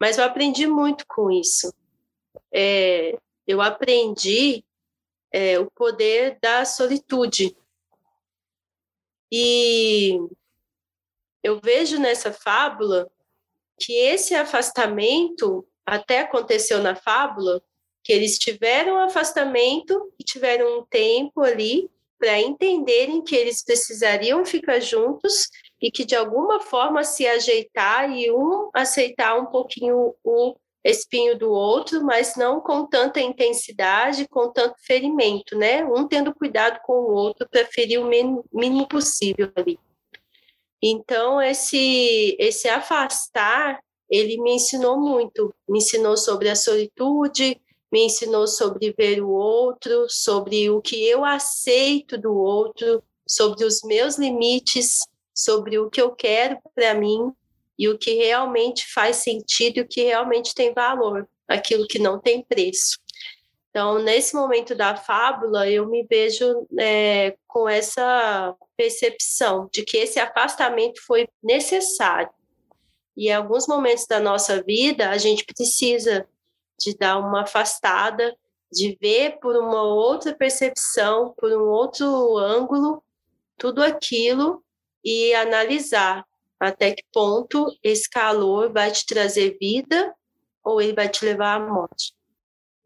Mas 0.00 0.16
eu 0.16 0.24
aprendi 0.24 0.68
muito 0.68 1.04
com 1.08 1.32
isso. 1.32 1.74
É, 2.54 3.18
eu 3.44 3.60
aprendi 3.60 4.64
é, 5.32 5.58
o 5.58 5.68
poder 5.68 6.38
da 6.40 6.64
solitude. 6.64 7.56
E 9.32 10.16
eu 11.42 11.60
vejo 11.62 11.98
nessa 11.98 12.32
fábula 12.32 13.10
que 13.78 13.92
esse 13.92 14.34
afastamento 14.34 15.66
até 15.86 16.20
aconteceu 16.20 16.82
na 16.82 16.94
fábula, 16.94 17.62
que 18.02 18.12
eles 18.12 18.38
tiveram 18.38 18.94
um 18.94 19.00
afastamento 19.00 20.12
e 20.18 20.24
tiveram 20.24 20.80
um 20.80 20.84
tempo 20.84 21.42
ali 21.42 21.90
para 22.18 22.40
entenderem 22.40 23.22
que 23.22 23.36
eles 23.36 23.64
precisariam 23.64 24.44
ficar 24.44 24.80
juntos 24.80 25.48
e 25.80 25.90
que 25.90 26.04
de 26.04 26.16
alguma 26.16 26.60
forma 26.60 27.04
se 27.04 27.26
ajeitar 27.26 28.10
e 28.10 28.30
um 28.30 28.70
aceitar 28.74 29.38
um 29.38 29.46
pouquinho 29.46 30.14
o 30.24 30.56
espinho 30.84 31.38
do 31.38 31.50
outro, 31.50 32.02
mas 32.02 32.34
não 32.36 32.60
com 32.60 32.86
tanta 32.86 33.20
intensidade, 33.20 34.26
com 34.28 34.50
tanto 34.50 34.74
ferimento, 34.80 35.56
né? 35.56 35.84
Um 35.84 36.06
tendo 36.08 36.34
cuidado 36.34 36.80
com 36.82 36.94
o 36.94 37.12
outro 37.12 37.48
para 37.48 37.66
ferir 37.66 38.00
o 38.00 38.08
mínimo 38.08 38.88
possível 38.88 39.50
ali. 39.54 39.78
Então, 40.82 41.40
esse, 41.42 42.36
esse 42.38 42.68
afastar, 42.68 43.80
ele 44.08 44.40
me 44.40 44.52
ensinou 44.52 44.98
muito. 44.98 45.54
Me 45.68 45.78
ensinou 45.78 46.16
sobre 46.16 46.48
a 46.48 46.56
solitude, 46.56 47.60
me 47.90 48.04
ensinou 48.04 48.46
sobre 48.46 48.94
ver 48.96 49.22
o 49.22 49.30
outro, 49.30 50.06
sobre 50.08 50.70
o 50.70 50.80
que 50.80 51.06
eu 51.06 51.24
aceito 51.24 52.16
do 52.16 52.34
outro, 52.34 53.02
sobre 53.26 53.64
os 53.64 53.82
meus 53.82 54.16
limites, 54.16 55.00
sobre 55.34 55.78
o 55.78 55.90
que 55.90 56.00
eu 56.00 56.10
quero 56.12 56.58
para 56.74 56.94
mim 56.94 57.32
e 57.78 57.88
o 57.88 57.98
que 57.98 58.14
realmente 58.14 58.86
faz 58.92 59.16
sentido 59.16 59.78
e 59.78 59.80
o 59.82 59.88
que 59.88 60.02
realmente 60.02 60.54
tem 60.54 60.72
valor, 60.72 61.28
aquilo 61.46 61.86
que 61.86 61.98
não 61.98 62.18
tem 62.18 62.42
preço. 62.42 62.98
Então, 63.78 64.00
nesse 64.00 64.34
momento 64.34 64.74
da 64.74 64.96
fábula, 64.96 65.70
eu 65.70 65.88
me 65.88 66.02
vejo 66.02 66.66
é, 66.80 67.36
com 67.46 67.68
essa 67.68 68.52
percepção 68.76 69.68
de 69.72 69.84
que 69.84 69.96
esse 69.96 70.18
afastamento 70.18 71.00
foi 71.06 71.28
necessário. 71.40 72.28
E 73.16 73.28
em 73.28 73.32
alguns 73.32 73.68
momentos 73.68 74.04
da 74.04 74.18
nossa 74.18 74.60
vida, 74.64 75.10
a 75.10 75.16
gente 75.16 75.44
precisa 75.44 76.26
de 76.76 76.96
dar 76.96 77.18
uma 77.18 77.42
afastada 77.42 78.36
de 78.72 78.98
ver 79.00 79.38
por 79.38 79.54
uma 79.54 79.84
outra 79.84 80.34
percepção, 80.34 81.32
por 81.38 81.52
um 81.52 81.68
outro 81.68 82.36
ângulo, 82.36 83.00
tudo 83.56 83.80
aquilo 83.80 84.60
e 85.04 85.32
analisar 85.34 86.26
até 86.58 86.90
que 86.90 87.04
ponto 87.12 87.72
esse 87.80 88.10
calor 88.10 88.72
vai 88.72 88.90
te 88.90 89.06
trazer 89.06 89.56
vida 89.60 90.12
ou 90.64 90.82
ele 90.82 90.94
vai 90.94 91.08
te 91.08 91.24
levar 91.24 91.54
à 91.54 91.60
morte. 91.60 92.17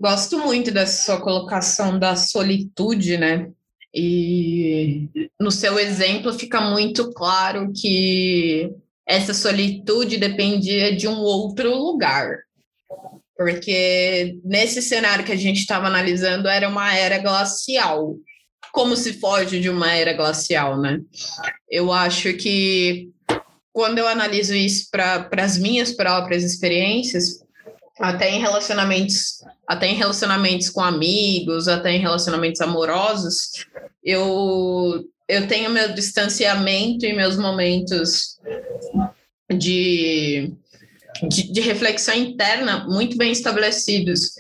Gosto 0.03 0.37
muito 0.37 0.73
dessa 0.73 1.05
sua 1.05 1.21
colocação 1.21 1.97
da 1.97 2.17
solitude, 2.17 3.17
né? 3.17 3.49
E 3.95 5.09
no 5.39 5.53
seu 5.53 5.79
exemplo 5.79 6.33
fica 6.33 6.61
muito 6.61 7.13
claro 7.13 7.73
que 7.73 8.69
essa 9.07 9.33
solitude 9.33 10.17
dependia 10.17 10.97
de 10.97 11.07
um 11.07 11.21
outro 11.21 11.73
lugar. 11.73 12.37
Porque 13.37 14.41
nesse 14.45 14.83
cenário 14.83 15.25
que 15.25 15.31
a 15.31 15.37
gente 15.37 15.61
estava 15.61 15.87
analisando 15.87 16.49
era 16.49 16.69
uma 16.69 16.93
era 16.93 17.19
glacial. 17.19 18.17
Como 18.73 18.97
se 18.97 19.13
foge 19.21 19.61
de 19.61 19.71
uma 19.71 19.93
era 19.93 20.15
glacial, 20.15 20.81
né? 20.81 20.99
Eu 21.71 21.93
acho 21.93 22.35
que 22.35 23.09
quando 23.73 23.99
eu 23.99 24.09
analiso 24.09 24.53
isso 24.53 24.89
para 24.91 25.29
as 25.39 25.57
minhas 25.57 25.93
próprias 25.93 26.43
experiências, 26.43 27.41
até 27.99 28.31
em 28.31 28.41
relacionamentos, 28.41 29.43
até 29.67 29.87
em 29.87 29.95
relacionamentos 29.95 30.71
com 30.71 30.81
amigos, 30.81 31.69
até 31.69 31.93
em 31.93 32.01
relacionamentos 32.01 32.61
amorosos, 32.61 33.67
eu 34.03 35.05
eu 35.29 35.47
tenho 35.47 35.71
meu 35.71 35.95
distanciamento 35.95 37.07
e 37.07 37.13
meus 37.15 37.39
momentos 37.39 38.39
de, 39.51 40.53
de, 41.27 41.53
de, 41.53 41.61
reflexão 41.61 42.15
interna 42.15 42.87
muito 42.87 43.17
bem 43.17 43.33
estabelecidos, 43.33 44.33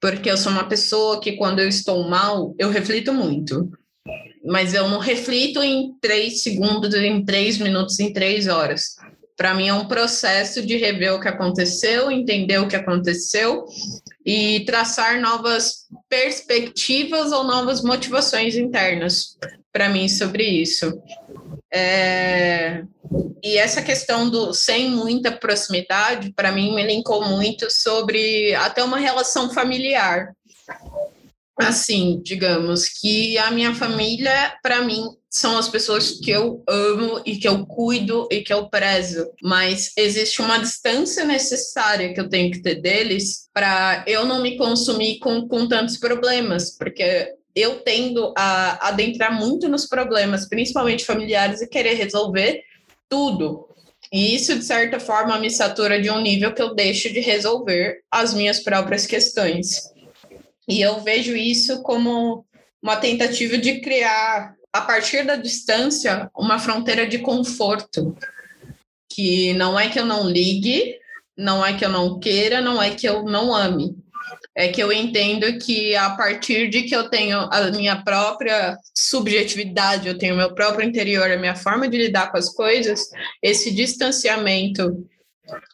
porque 0.00 0.30
eu 0.30 0.36
sou 0.36 0.52
uma 0.52 0.68
pessoa 0.68 1.20
que, 1.20 1.32
quando 1.32 1.60
eu 1.60 1.68
estou 1.68 2.06
mal, 2.08 2.54
eu 2.58 2.68
reflito 2.68 3.12
muito. 3.12 3.70
Mas 4.44 4.74
eu 4.74 4.86
não 4.86 4.98
reflito 4.98 5.62
em 5.62 5.94
três 5.98 6.42
segundos, 6.42 6.94
em 6.94 7.24
três 7.24 7.56
minutos, 7.56 7.98
em 7.98 8.12
três 8.12 8.46
horas. 8.46 8.96
Para 9.36 9.54
mim 9.54 9.68
é 9.68 9.74
um 9.74 9.88
processo 9.88 10.64
de 10.64 10.76
rever 10.76 11.14
o 11.14 11.20
que 11.20 11.28
aconteceu, 11.28 12.10
entender 12.10 12.58
o 12.58 12.68
que 12.68 12.76
aconteceu 12.76 13.64
e 14.24 14.64
traçar 14.64 15.20
novas 15.20 15.86
perspectivas 16.08 17.32
ou 17.32 17.44
novas 17.44 17.82
motivações 17.82 18.54
internas 18.54 19.36
para 19.72 19.88
mim 19.88 20.08
sobre 20.08 20.44
isso. 20.44 21.02
É... 21.72 22.84
E 23.42 23.58
essa 23.58 23.82
questão 23.82 24.30
do 24.30 24.54
sem 24.54 24.90
muita 24.90 25.30
proximidade, 25.30 26.32
para 26.32 26.50
mim, 26.50 26.74
me 26.74 26.82
linkou 26.82 27.22
muito 27.28 27.66
sobre 27.70 28.54
até 28.54 28.82
uma 28.82 28.98
relação 28.98 29.52
familiar. 29.52 30.32
Assim, 31.58 32.20
digamos, 32.24 32.88
que 32.88 33.38
a 33.38 33.50
minha 33.50 33.74
família, 33.74 34.54
para 34.60 34.82
mim, 34.82 35.04
são 35.30 35.56
as 35.56 35.68
pessoas 35.68 36.12
que 36.12 36.30
eu 36.30 36.62
amo 36.68 37.20
e 37.24 37.36
que 37.36 37.46
eu 37.46 37.64
cuido 37.66 38.28
e 38.30 38.40
que 38.40 38.52
eu 38.52 38.68
prezo, 38.68 39.28
mas 39.42 39.92
existe 39.96 40.40
uma 40.40 40.58
distância 40.58 41.24
necessária 41.24 42.12
que 42.12 42.20
eu 42.20 42.28
tenho 42.28 42.52
que 42.52 42.62
ter 42.62 42.76
deles 42.76 43.48
para 43.52 44.04
eu 44.06 44.24
não 44.24 44.42
me 44.42 44.56
consumir 44.56 45.18
com, 45.18 45.48
com 45.48 45.66
tantos 45.68 45.96
problemas, 45.96 46.76
porque 46.76 47.34
eu 47.54 47.80
tendo 47.80 48.34
a 48.36 48.88
adentrar 48.88 49.36
muito 49.36 49.68
nos 49.68 49.86
problemas, 49.86 50.48
principalmente 50.48 51.04
familiares, 51.04 51.60
e 51.60 51.68
querer 51.68 51.94
resolver 51.94 52.62
tudo. 53.08 53.68
E 54.12 54.34
isso, 54.34 54.56
de 54.56 54.64
certa 54.64 55.00
forma, 55.00 55.38
me 55.38 55.50
satura 55.50 56.00
de 56.00 56.10
um 56.10 56.20
nível 56.20 56.52
que 56.52 56.62
eu 56.62 56.74
deixo 56.74 57.12
de 57.12 57.20
resolver 57.20 58.00
as 58.10 58.34
minhas 58.34 58.60
próprias 58.60 59.06
questões. 59.06 59.93
E 60.68 60.80
eu 60.80 61.00
vejo 61.00 61.36
isso 61.36 61.82
como 61.82 62.44
uma 62.82 62.96
tentativa 62.96 63.56
de 63.58 63.80
criar, 63.80 64.54
a 64.72 64.80
partir 64.80 65.24
da 65.24 65.36
distância, 65.36 66.30
uma 66.36 66.58
fronteira 66.58 67.06
de 67.06 67.18
conforto. 67.18 68.16
Que 69.08 69.52
não 69.54 69.78
é 69.78 69.88
que 69.88 69.98
eu 69.98 70.04
não 70.04 70.28
ligue, 70.28 70.98
não 71.36 71.64
é 71.64 71.76
que 71.76 71.84
eu 71.84 71.88
não 71.88 72.18
queira, 72.18 72.60
não 72.60 72.82
é 72.82 72.90
que 72.90 73.08
eu 73.08 73.22
não 73.22 73.54
ame, 73.54 73.96
é 74.56 74.68
que 74.68 74.82
eu 74.82 74.92
entendo 74.92 75.58
que 75.58 75.96
a 75.96 76.10
partir 76.10 76.68
de 76.68 76.82
que 76.82 76.94
eu 76.94 77.08
tenho 77.08 77.38
a 77.50 77.70
minha 77.70 78.02
própria 78.02 78.78
subjetividade, 78.94 80.08
eu 80.08 80.16
tenho 80.16 80.36
meu 80.36 80.54
próprio 80.54 80.88
interior, 80.88 81.30
a 81.30 81.36
minha 81.36 81.56
forma 81.56 81.88
de 81.88 81.96
lidar 81.96 82.30
com 82.30 82.38
as 82.38 82.48
coisas, 82.48 83.08
esse 83.42 83.72
distanciamento 83.72 85.06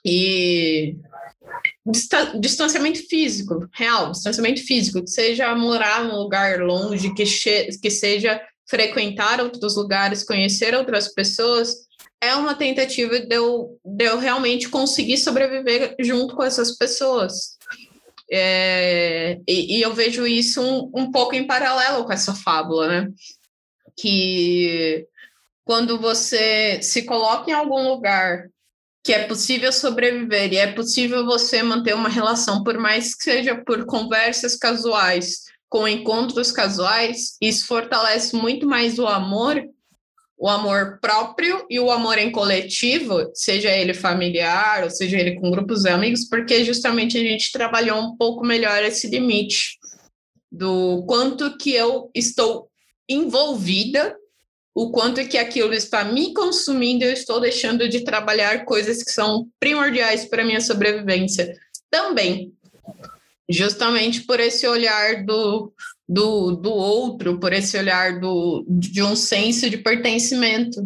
e 0.04 0.96
distanciamento 2.38 3.06
físico, 3.08 3.68
real, 3.72 4.12
distanciamento 4.12 4.64
físico, 4.64 5.02
que 5.02 5.10
seja 5.10 5.54
morar 5.54 6.04
num 6.04 6.16
lugar 6.16 6.60
longe, 6.60 7.14
que, 7.14 7.24
que 7.24 7.90
seja 7.90 8.40
frequentar 8.68 9.40
outros 9.40 9.76
lugares, 9.76 10.22
conhecer 10.22 10.74
outras 10.74 11.12
pessoas, 11.12 11.74
é 12.20 12.34
uma 12.34 12.54
tentativa 12.54 13.18
de 13.18 13.34
eu, 13.34 13.78
de 13.84 14.04
eu 14.04 14.18
realmente 14.18 14.68
conseguir 14.68 15.18
sobreviver 15.18 15.96
junto 15.98 16.36
com 16.36 16.44
essas 16.44 16.76
pessoas. 16.76 17.56
É, 18.30 19.40
e, 19.48 19.78
e, 19.78 19.82
eu 19.82 19.92
vejo 19.92 20.24
isso 20.26 20.62
um, 20.62 20.90
um 20.94 21.10
pouco 21.10 21.34
em 21.34 21.46
paralelo 21.46 22.04
com 22.04 22.12
essa 22.12 22.32
fábula, 22.32 22.86
né? 22.86 23.12
Que 23.98 25.04
quando 25.64 25.98
você 25.98 26.80
se 26.80 27.02
coloca 27.02 27.50
em 27.50 27.54
algum 27.54 27.88
lugar 27.88 28.48
que 29.02 29.12
é 29.12 29.26
possível 29.26 29.72
sobreviver 29.72 30.52
e 30.52 30.56
é 30.56 30.72
possível 30.72 31.24
você 31.24 31.62
manter 31.62 31.94
uma 31.94 32.08
relação, 32.08 32.62
por 32.62 32.78
mais 32.78 33.14
que 33.14 33.24
seja 33.24 33.56
por 33.64 33.86
conversas 33.86 34.56
casuais, 34.56 35.44
com 35.68 35.88
encontros 35.88 36.52
casuais, 36.52 37.36
isso 37.40 37.66
fortalece 37.66 38.36
muito 38.36 38.66
mais 38.66 38.98
o 38.98 39.06
amor 39.06 39.62
o 40.40 40.48
amor 40.48 40.98
próprio 41.02 41.66
e 41.68 41.78
o 41.78 41.90
amor 41.90 42.16
em 42.16 42.32
coletivo, 42.32 43.30
seja 43.34 43.68
ele 43.68 43.92
familiar 43.92 44.82
ou 44.82 44.88
seja 44.88 45.18
ele 45.18 45.38
com 45.38 45.50
grupos 45.50 45.82
de 45.82 45.90
amigos, 45.90 46.26
porque 46.26 46.64
justamente 46.64 47.18
a 47.18 47.20
gente 47.20 47.52
trabalhou 47.52 48.00
um 48.00 48.16
pouco 48.16 48.42
melhor 48.42 48.82
esse 48.82 49.06
limite 49.06 49.78
do 50.50 51.04
quanto 51.06 51.58
que 51.58 51.74
eu 51.74 52.10
estou 52.14 52.70
envolvida, 53.06 54.16
o 54.80 54.90
quanto 54.90 55.22
que 55.28 55.36
aquilo 55.36 55.74
está 55.74 56.04
me 56.04 56.32
consumindo, 56.32 57.04
eu 57.04 57.12
estou 57.12 57.38
deixando 57.38 57.86
de 57.86 58.02
trabalhar 58.02 58.64
coisas 58.64 59.02
que 59.02 59.12
são 59.12 59.46
primordiais 59.60 60.24
para 60.24 60.42
minha 60.42 60.62
sobrevivência 60.62 61.54
também. 61.90 62.54
Justamente 63.46 64.22
por 64.22 64.40
esse 64.40 64.66
olhar 64.66 65.22
do 65.26 65.70
do, 66.08 66.52
do 66.52 66.72
outro, 66.72 67.38
por 67.38 67.52
esse 67.52 67.76
olhar 67.76 68.18
do, 68.18 68.64
de 68.66 69.02
um 69.02 69.14
senso 69.14 69.68
de 69.68 69.76
pertencimento. 69.76 70.80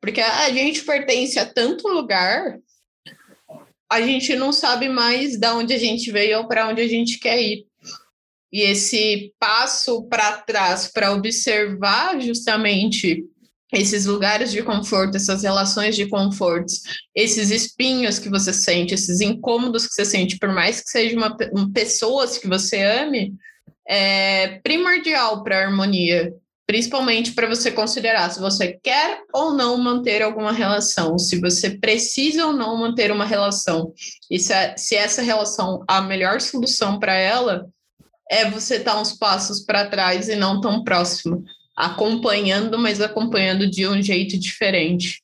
Porque 0.00 0.20
a 0.20 0.48
gente 0.50 0.84
pertence 0.84 1.36
a 1.36 1.44
tanto 1.44 1.88
lugar, 1.88 2.56
a 3.90 4.00
gente 4.00 4.36
não 4.36 4.52
sabe 4.52 4.88
mais 4.88 5.36
de 5.36 5.48
onde 5.48 5.74
a 5.74 5.78
gente 5.78 6.12
veio 6.12 6.38
ou 6.38 6.46
para 6.46 6.68
onde 6.68 6.80
a 6.80 6.88
gente 6.88 7.18
quer 7.18 7.42
ir. 7.42 7.66
E 8.54 8.60
esse 8.60 9.34
passo 9.36 10.04
para 10.04 10.36
trás 10.36 10.86
para 10.86 11.12
observar 11.12 12.20
justamente 12.20 13.24
esses 13.72 14.06
lugares 14.06 14.52
de 14.52 14.62
conforto, 14.62 15.16
essas 15.16 15.42
relações 15.42 15.96
de 15.96 16.06
conforto, 16.06 16.72
esses 17.12 17.50
espinhos 17.50 18.20
que 18.20 18.28
você 18.28 18.52
sente, 18.52 18.94
esses 18.94 19.20
incômodos 19.20 19.88
que 19.88 19.94
você 19.94 20.04
sente, 20.04 20.38
por 20.38 20.52
mais 20.52 20.80
que 20.80 20.88
seja 20.88 21.16
uma, 21.16 21.36
uma 21.52 21.72
pessoas 21.72 22.38
que 22.38 22.46
você 22.46 22.80
ame, 22.80 23.34
é 23.88 24.60
primordial 24.62 25.42
para 25.42 25.58
a 25.58 25.66
harmonia, 25.66 26.32
principalmente 26.64 27.32
para 27.32 27.48
você 27.48 27.72
considerar 27.72 28.30
se 28.30 28.38
você 28.38 28.78
quer 28.80 29.22
ou 29.34 29.52
não 29.52 29.76
manter 29.78 30.22
alguma 30.22 30.52
relação, 30.52 31.18
se 31.18 31.40
você 31.40 31.70
precisa 31.70 32.46
ou 32.46 32.52
não 32.52 32.76
manter 32.78 33.10
uma 33.10 33.26
relação, 33.26 33.92
e 34.30 34.38
se, 34.38 34.52
é, 34.52 34.76
se 34.76 34.94
essa 34.94 35.22
relação 35.22 35.82
a 35.88 36.00
melhor 36.00 36.40
solução 36.40 37.00
para 37.00 37.14
ela 37.16 37.68
é 38.30 38.48
você 38.50 38.76
estar 38.76 38.94
tá 38.94 39.00
uns 39.00 39.12
passos 39.12 39.60
para 39.60 39.86
trás 39.86 40.28
e 40.28 40.36
não 40.36 40.60
tão 40.60 40.82
próximo, 40.82 41.44
acompanhando, 41.76 42.78
mas 42.78 43.00
acompanhando 43.00 43.68
de 43.68 43.86
um 43.86 44.02
jeito 44.02 44.38
diferente. 44.38 45.22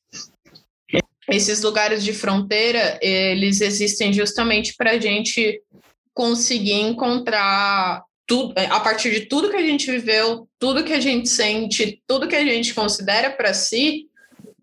Esses 1.28 1.62
lugares 1.62 2.02
de 2.02 2.12
fronteira, 2.12 2.98
eles 3.00 3.60
existem 3.60 4.12
justamente 4.12 4.74
para 4.76 4.92
a 4.92 4.98
gente 4.98 5.62
conseguir 6.12 6.72
encontrar 6.72 8.02
tudo, 8.26 8.52
é, 8.56 8.66
a 8.66 8.80
partir 8.80 9.10
de 9.10 9.26
tudo 9.26 9.50
que 9.50 9.56
a 9.56 9.62
gente 9.62 9.90
viveu, 9.90 10.48
tudo 10.58 10.84
que 10.84 10.92
a 10.92 11.00
gente 11.00 11.28
sente, 11.28 12.02
tudo 12.06 12.28
que 12.28 12.36
a 12.36 12.44
gente 12.44 12.74
considera 12.74 13.30
para 13.30 13.54
si 13.54 14.06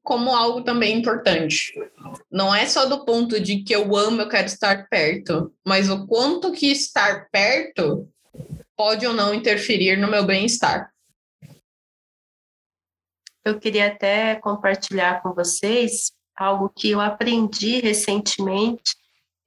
como 0.04 0.34
algo 0.34 0.62
também 0.62 0.98
importante. 0.98 1.74
Não 2.32 2.56
é 2.56 2.66
só 2.66 2.86
do 2.86 3.04
ponto 3.04 3.42
de 3.42 3.64
que 3.64 3.76
eu 3.76 3.94
amo, 3.98 4.22
eu 4.22 4.30
quero 4.30 4.48
estar 4.48 4.88
perto, 4.88 5.52
mas 5.66 5.90
o 5.90 6.08
quanto 6.08 6.54
que 6.54 6.68
estar 6.68 7.28
perto 7.30 8.08
pode 8.78 9.06
ou 9.08 9.14
não 9.14 9.34
interferir 9.34 9.98
no 9.98 10.08
meu 10.08 10.24
bem-estar. 10.24 10.94
Eu 13.44 13.60
queria 13.60 13.88
até 13.88 14.36
compartilhar 14.36 15.22
com 15.24 15.34
vocês 15.34 16.12
algo 16.36 16.70
que 16.70 16.92
eu 16.92 17.02
aprendi 17.02 17.80
recentemente 17.80 18.96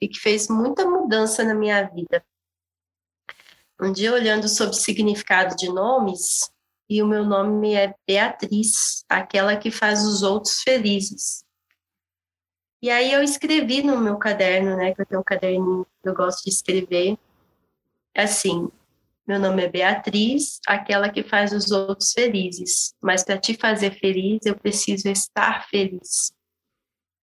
e 0.01 0.09
que 0.09 0.19
fez 0.19 0.49
muita 0.49 0.85
mudança 0.85 1.45
na 1.45 1.55
minha 1.55 1.83
vida. 1.83 2.25
um 3.81 3.93
dia 3.93 4.13
olhando 4.13 4.47
sobre 4.47 4.75
o 4.75 4.79
significado 4.79 5.57
de 5.57 5.71
nomes, 5.71 6.51
e 6.89 7.03
o 7.03 7.07
meu 7.07 7.25
nome 7.25 7.75
é 7.75 7.95
Beatriz, 8.07 9.05
aquela 9.09 9.57
que 9.57 9.71
faz 9.71 10.05
os 10.05 10.23
outros 10.23 10.61
felizes. 10.61 11.45
E 12.83 12.91
aí 12.91 13.13
eu 13.13 13.23
escrevi 13.23 13.83
no 13.83 13.97
meu 13.99 14.19
caderno, 14.19 14.77
né, 14.77 14.93
que 14.93 15.01
eu 15.01 15.07
tenho 15.07 15.21
um 15.21 15.25
caderninho 15.25 15.87
que 16.03 16.09
eu 16.09 16.15
gosto 16.15 16.43
de 16.43 16.51
escrever, 16.51 17.17
assim, 18.15 18.71
meu 19.27 19.39
nome 19.39 19.63
é 19.63 19.69
Beatriz, 19.69 20.61
aquela 20.67 21.09
que 21.09 21.23
faz 21.23 21.53
os 21.53 21.71
outros 21.71 22.13
felizes, 22.13 22.95
mas 23.01 23.23
para 23.23 23.39
te 23.39 23.55
fazer 23.55 23.93
feliz, 23.99 24.41
eu 24.45 24.57
preciso 24.57 25.09
estar 25.09 25.69
feliz. 25.69 26.33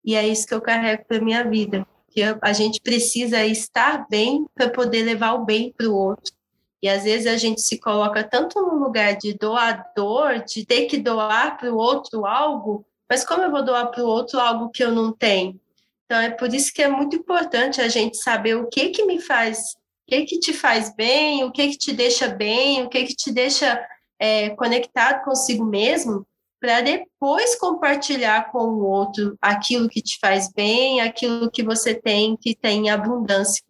E 0.04 0.16
é 0.16 0.28
isso 0.28 0.46
que 0.46 0.54
eu 0.54 0.62
carrego 0.62 1.06
para 1.06 1.22
minha 1.22 1.44
vida, 1.44 1.88
que 2.10 2.22
a 2.42 2.54
gente 2.54 2.82
precisa 2.82 3.46
estar 3.46 4.06
bem 4.10 4.46
para 4.54 4.70
poder 4.70 5.04
levar 5.04 5.34
o 5.34 5.46
bem 5.46 5.74
para 5.76 5.88
o 5.88 5.96
outro. 5.96 6.34
E 6.82 6.90
às 6.90 7.04
vezes 7.04 7.28
a 7.28 7.38
gente 7.38 7.62
se 7.62 7.80
coloca 7.80 8.24
tanto 8.24 8.62
no 8.62 8.76
lugar 8.76 9.16
de 9.16 9.34
doador, 9.34 10.44
de 10.44 10.66
ter 10.66 10.88
que 10.88 10.98
doar 10.98 11.58
para 11.58 11.74
o 11.74 11.78
outro 11.78 12.26
algo, 12.26 12.86
mas 13.10 13.24
como 13.24 13.44
eu 13.44 13.52
vou 13.52 13.64
doar 13.64 13.90
para 13.90 14.04
o 14.04 14.08
outro 14.08 14.40
algo 14.40 14.70
que 14.70 14.84
eu 14.84 14.92
não 14.92 15.14
tenho? 15.14 15.58
Então 16.06 16.20
é 16.20 16.30
por 16.30 16.54
isso 16.54 16.74
que 16.74 16.82
é 16.82 16.88
muito 16.90 17.16
importante 17.16 17.80
a 17.80 17.88
gente 17.88 18.18
saber 18.18 18.56
o 18.56 18.68
que 18.68 18.90
que 18.90 19.06
me 19.06 19.22
faz, 19.22 19.78
que 20.08 20.26
que 20.26 20.40
te 20.40 20.54
faz 20.54 20.94
bem, 20.96 21.44
o 21.44 21.52
que 21.52 21.70
que 21.70 21.78
te 21.78 21.94
deixa 21.94 22.28
bem, 22.28 22.84
o 22.84 22.90
que 22.90 23.04
que 23.06 23.16
te 23.16 23.32
deixa 23.32 23.84
é, 24.20 24.50
conectado 24.52 25.24
consigo 25.24 25.66
mesmo, 25.66 26.26
para 26.60 26.82
depois 26.82 27.56
compartilhar 27.56 28.52
com 28.52 28.66
o 28.66 28.86
outro 28.86 29.38
aquilo 29.42 29.90
que 29.90 30.02
te 30.02 30.18
faz 30.20 30.52
bem, 30.52 31.02
aquilo 31.02 31.52
que 31.52 31.64
você 31.64 31.94
tem 31.94 32.38
que 32.38 32.56
tem 32.56 32.90
abundância 32.90 33.64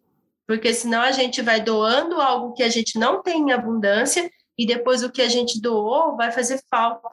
porque 0.46 0.74
senão 0.74 1.00
a 1.00 1.10
gente 1.10 1.40
vai 1.42 1.60
doando 1.60 2.20
algo 2.20 2.52
que 2.52 2.62
a 2.62 2.68
gente 2.68 2.98
não 2.98 3.22
tem 3.22 3.48
em 3.48 3.52
abundância 3.52 4.30
e 4.56 4.66
depois 4.66 5.02
o 5.02 5.10
que 5.10 5.22
a 5.22 5.28
gente 5.28 5.60
doou 5.60 6.16
vai 6.16 6.30
fazer 6.30 6.62
falta. 6.70 7.08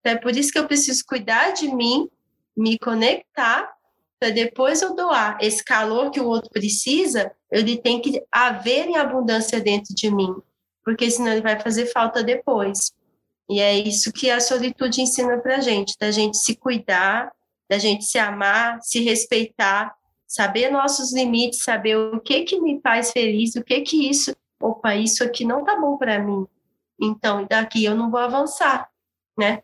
Então, 0.00 0.12
é 0.12 0.16
por 0.16 0.34
isso 0.34 0.52
que 0.52 0.58
eu 0.58 0.66
preciso 0.66 1.04
cuidar 1.06 1.50
de 1.52 1.68
mim, 1.74 2.08
me 2.56 2.78
conectar, 2.78 3.70
para 4.18 4.30
depois 4.30 4.82
eu 4.82 4.94
doar. 4.94 5.36
Esse 5.40 5.64
calor 5.64 6.10
que 6.10 6.20
o 6.20 6.26
outro 6.26 6.48
precisa, 6.50 7.32
ele 7.50 7.76
tem 7.76 8.00
que 8.00 8.22
haver 8.30 8.86
em 8.86 8.96
abundância 8.96 9.60
dentro 9.60 9.94
de 9.94 10.10
mim, 10.10 10.34
porque 10.84 11.10
senão 11.10 11.32
ele 11.32 11.42
vai 11.42 11.58
fazer 11.58 11.86
falta 11.86 12.22
depois. 12.22 12.92
E 13.48 13.60
é 13.60 13.76
isso 13.76 14.12
que 14.12 14.30
a 14.30 14.40
solitude 14.40 15.02
ensina 15.02 15.38
para 15.38 15.60
gente, 15.60 15.96
da 15.98 16.10
gente 16.10 16.36
se 16.38 16.54
cuidar, 16.54 17.32
da 17.68 17.78
gente 17.78 18.04
se 18.04 18.18
amar, 18.18 18.80
se 18.82 19.00
respeitar 19.02 19.94
saber 20.30 20.70
nossos 20.70 21.12
limites, 21.12 21.64
saber 21.64 21.96
o 21.96 22.20
que 22.20 22.44
que 22.44 22.60
me 22.60 22.80
faz 22.80 23.10
feliz, 23.10 23.56
o 23.56 23.64
que 23.64 23.80
que 23.80 24.08
isso, 24.08 24.32
opa, 24.62 24.94
isso 24.94 25.24
aqui 25.24 25.44
não 25.44 25.64
tá 25.64 25.74
bom 25.74 25.98
para 25.98 26.20
mim. 26.20 26.46
Então, 27.02 27.44
daqui 27.50 27.84
eu 27.84 27.96
não 27.96 28.12
vou 28.12 28.20
avançar, 28.20 28.88
né? 29.36 29.60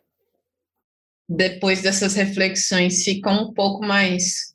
Depois 1.29 1.83
dessas 1.83 2.15
reflexões, 2.15 3.05
fica 3.05 3.31
um 3.31 3.55
pouco 3.55 3.87
mais 3.87 4.53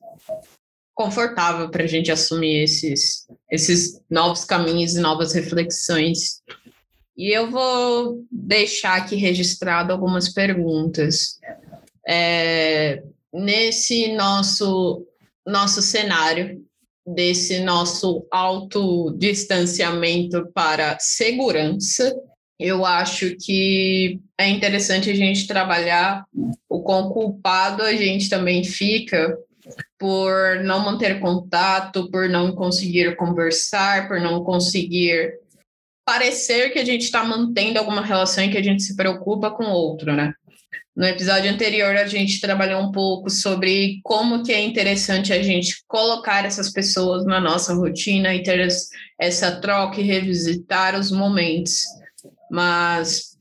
confortável 1.01 1.69
para 1.69 1.83
a 1.83 1.87
gente 1.87 2.11
assumir 2.11 2.63
esses, 2.63 3.25
esses 3.49 3.99
novos 4.09 4.43
caminhos 4.45 4.93
e 4.93 4.99
novas 4.99 5.33
reflexões. 5.33 6.41
E 7.17 7.35
eu 7.35 7.49
vou 7.49 8.23
deixar 8.31 8.97
aqui 8.97 9.15
registrado 9.15 9.91
algumas 9.91 10.29
perguntas. 10.29 11.39
É, 12.07 13.01
nesse 13.33 14.13
nosso 14.13 15.07
nosso 15.45 15.81
cenário 15.81 16.63
desse 17.05 17.59
nosso 17.61 18.25
autodistanciamento 18.29 20.47
para 20.53 20.97
segurança, 20.99 22.15
eu 22.59 22.85
acho 22.85 23.35
que 23.37 24.19
é 24.37 24.47
interessante 24.47 25.09
a 25.09 25.15
gente 25.15 25.47
trabalhar 25.47 26.23
o 26.69 26.83
quão 26.83 27.09
culpado 27.09 27.81
a 27.81 27.93
gente 27.93 28.29
também 28.29 28.63
fica 28.63 29.35
por 29.97 30.63
não 30.63 30.79
manter 30.79 31.19
contato, 31.19 32.09
por 32.09 32.27
não 32.29 32.53
conseguir 32.53 33.15
conversar, 33.15 34.07
por 34.07 34.19
não 34.19 34.43
conseguir 34.43 35.33
parecer 36.05 36.71
que 36.71 36.79
a 36.79 36.85
gente 36.85 37.03
está 37.03 37.23
mantendo 37.23 37.79
alguma 37.79 38.01
relação 38.01 38.43
e 38.43 38.49
que 38.49 38.57
a 38.57 38.63
gente 38.63 38.83
se 38.83 38.95
preocupa 38.95 39.51
com 39.51 39.65
o 39.65 39.73
outro, 39.73 40.13
né? 40.13 40.33
No 40.95 41.05
episódio 41.05 41.49
anterior, 41.49 41.95
a 41.95 42.05
gente 42.05 42.41
trabalhou 42.41 42.81
um 42.81 42.91
pouco 42.91 43.29
sobre 43.29 44.01
como 44.03 44.43
que 44.43 44.51
é 44.51 44.61
interessante 44.61 45.31
a 45.31 45.41
gente 45.41 45.83
colocar 45.87 46.45
essas 46.45 46.69
pessoas 46.69 47.25
na 47.25 47.39
nossa 47.39 47.73
rotina 47.73 48.35
e 48.35 48.43
ter 48.43 48.67
essa 49.17 49.61
troca 49.61 50.01
e 50.01 50.03
revisitar 50.03 50.99
os 50.99 51.09
momentos. 51.09 51.83
Mas 52.51 53.37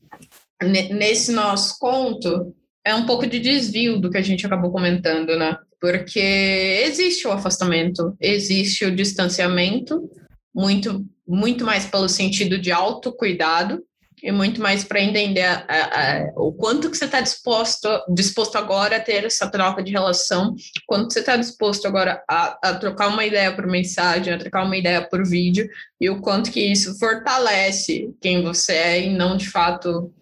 nesse 0.63 1.33
nosso 1.33 1.77
conto, 1.77 2.55
é 2.85 2.95
um 2.95 3.05
pouco 3.05 3.27
de 3.27 3.39
desvio 3.39 3.99
do 3.99 4.09
que 4.09 4.17
a 4.17 4.21
gente 4.21 4.45
acabou 4.45 4.71
comentando, 4.71 5.37
né? 5.37 5.57
Porque 5.81 6.83
existe 6.85 7.27
o 7.27 7.31
afastamento, 7.31 8.15
existe 8.21 8.85
o 8.85 8.95
distanciamento, 8.95 10.07
muito, 10.53 11.03
muito 11.27 11.65
mais 11.65 11.85
pelo 11.85 12.07
sentido 12.07 12.59
de 12.59 12.71
autocuidado, 12.71 13.83
e 14.23 14.31
muito 14.31 14.61
mais 14.61 14.83
para 14.83 15.01
entender 15.01 15.41
a, 15.41 15.65
a, 15.67 16.17
a, 16.17 16.31
o 16.35 16.53
quanto 16.53 16.91
que 16.91 16.97
você 16.97 17.05
está 17.05 17.21
disposto, 17.21 17.87
disposto 18.13 18.55
agora 18.55 18.97
a 18.97 18.99
ter 18.99 19.25
essa 19.25 19.49
troca 19.49 19.81
de 19.81 19.91
relação, 19.91 20.55
quanto 20.85 21.11
você 21.11 21.21
está 21.21 21.35
disposto 21.35 21.87
agora 21.87 22.23
a, 22.27 22.75
trocar 22.75 23.07
uma 23.07 23.25
ideia 23.25 23.51
por 23.51 23.65
mensagem, 23.65 24.31
a 24.31 24.37
trocar 24.37 24.63
uma 24.63 24.77
ideia 24.77 25.01
por 25.01 25.27
vídeo, 25.27 25.67
e 25.99 26.09
o 26.09 26.21
quanto 26.21 26.51
que 26.51 26.59
isso 26.59 26.97
fortalece 26.99 28.13
quem 28.21 28.43
você 28.43 28.73
é 28.73 29.05
e 29.07 29.09
não, 29.09 29.35
de 29.35 29.49
fato, 29.49 30.13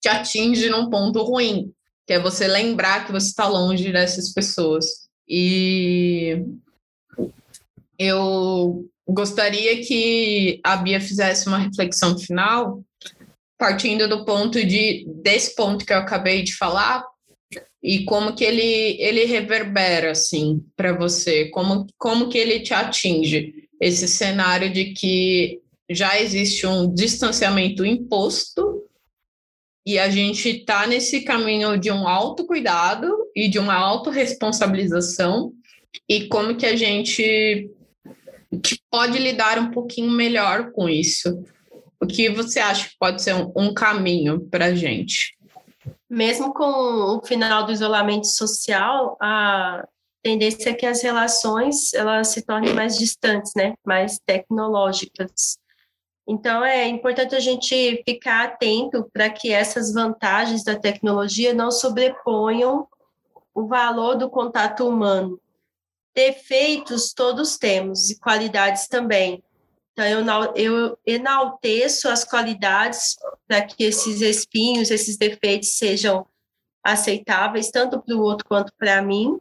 te 0.00 0.08
atinge 0.08 0.68
num 0.68 0.90
ponto 0.90 1.22
ruim, 1.22 1.72
que 2.06 2.12
é 2.12 2.20
você 2.20 2.46
lembrar 2.46 3.04
que 3.04 3.12
você 3.12 3.26
está 3.28 3.48
longe 3.48 3.92
dessas 3.92 4.32
pessoas. 4.32 4.86
E 5.28 6.42
eu 7.98 8.88
gostaria 9.08 9.84
que 9.84 10.60
a 10.62 10.76
Bia 10.76 11.00
fizesse 11.00 11.48
uma 11.48 11.58
reflexão 11.58 12.18
final 12.18 12.82
partindo 13.58 14.06
do 14.08 14.24
ponto 14.24 14.64
de 14.64 15.06
desse 15.22 15.54
ponto 15.54 15.84
que 15.84 15.92
eu 15.92 15.98
acabei 15.98 16.42
de 16.42 16.54
falar 16.56 17.04
e 17.82 18.04
como 18.04 18.34
que 18.34 18.44
ele 18.44 18.96
ele 19.00 19.24
reverbera 19.24 20.10
assim 20.10 20.62
para 20.76 20.92
você, 20.92 21.46
como 21.50 21.86
como 21.96 22.28
que 22.28 22.36
ele 22.36 22.60
te 22.60 22.74
atinge 22.74 23.54
esse 23.80 24.06
cenário 24.08 24.70
de 24.72 24.92
que 24.92 25.60
já 25.88 26.20
existe 26.20 26.66
um 26.66 26.92
distanciamento 26.92 27.84
imposto 27.84 28.65
e 29.86 30.00
a 30.00 30.10
gente 30.10 30.48
está 30.48 30.84
nesse 30.84 31.20
caminho 31.20 31.78
de 31.78 31.92
um 31.92 32.08
autocuidado 32.08 33.08
e 33.36 33.48
de 33.48 33.58
uma 33.58 33.74
autorresponsabilização 33.74 35.52
e 36.08 36.26
como 36.26 36.56
que 36.56 36.66
a 36.66 36.74
gente 36.74 37.70
que 38.62 38.78
pode 38.90 39.18
lidar 39.18 39.58
um 39.58 39.70
pouquinho 39.70 40.10
melhor 40.10 40.72
com 40.72 40.88
isso. 40.88 41.44
O 42.00 42.06
que 42.06 42.28
você 42.28 42.58
acha 42.58 42.88
que 42.88 42.96
pode 42.98 43.22
ser 43.22 43.34
um, 43.34 43.52
um 43.56 43.74
caminho 43.74 44.40
para 44.48 44.66
a 44.66 44.74
gente? 44.74 45.36
Mesmo 46.10 46.52
com 46.52 46.64
o 46.64 47.24
final 47.24 47.64
do 47.64 47.72
isolamento 47.72 48.26
social, 48.26 49.16
a 49.20 49.86
tendência 50.22 50.70
é 50.70 50.74
que 50.74 50.86
as 50.86 51.02
relações 51.02 51.94
elas 51.94 52.28
se 52.28 52.42
tornem 52.42 52.74
mais 52.74 52.98
distantes, 52.98 53.52
né? 53.56 53.74
mais 53.84 54.18
tecnológicas. 54.24 55.58
Então, 56.28 56.64
é 56.64 56.88
importante 56.88 57.36
a 57.36 57.40
gente 57.40 58.02
ficar 58.04 58.46
atento 58.46 59.08
para 59.12 59.30
que 59.30 59.52
essas 59.52 59.92
vantagens 59.92 60.64
da 60.64 60.74
tecnologia 60.74 61.54
não 61.54 61.70
sobreponham 61.70 62.88
o 63.54 63.66
valor 63.66 64.16
do 64.16 64.28
contato 64.28 64.88
humano. 64.88 65.40
Defeitos 66.14 67.12
todos 67.12 67.56
temos 67.56 68.10
e 68.10 68.18
qualidades 68.18 68.88
também. 68.88 69.42
Então, 69.92 70.52
eu, 70.54 70.98
enalteço 71.06 72.08
as 72.08 72.24
qualidades 72.24 73.16
para 73.46 73.62
que 73.62 73.84
esses 73.84 74.20
espinhos, 74.20 74.90
esses 74.90 75.16
defeitos 75.16 75.78
sejam 75.78 76.26
aceitáveis, 76.84 77.70
tanto 77.70 78.02
para 78.02 78.14
o 78.14 78.20
outro 78.20 78.46
quanto 78.46 78.72
para 78.76 79.00
mim, 79.00 79.38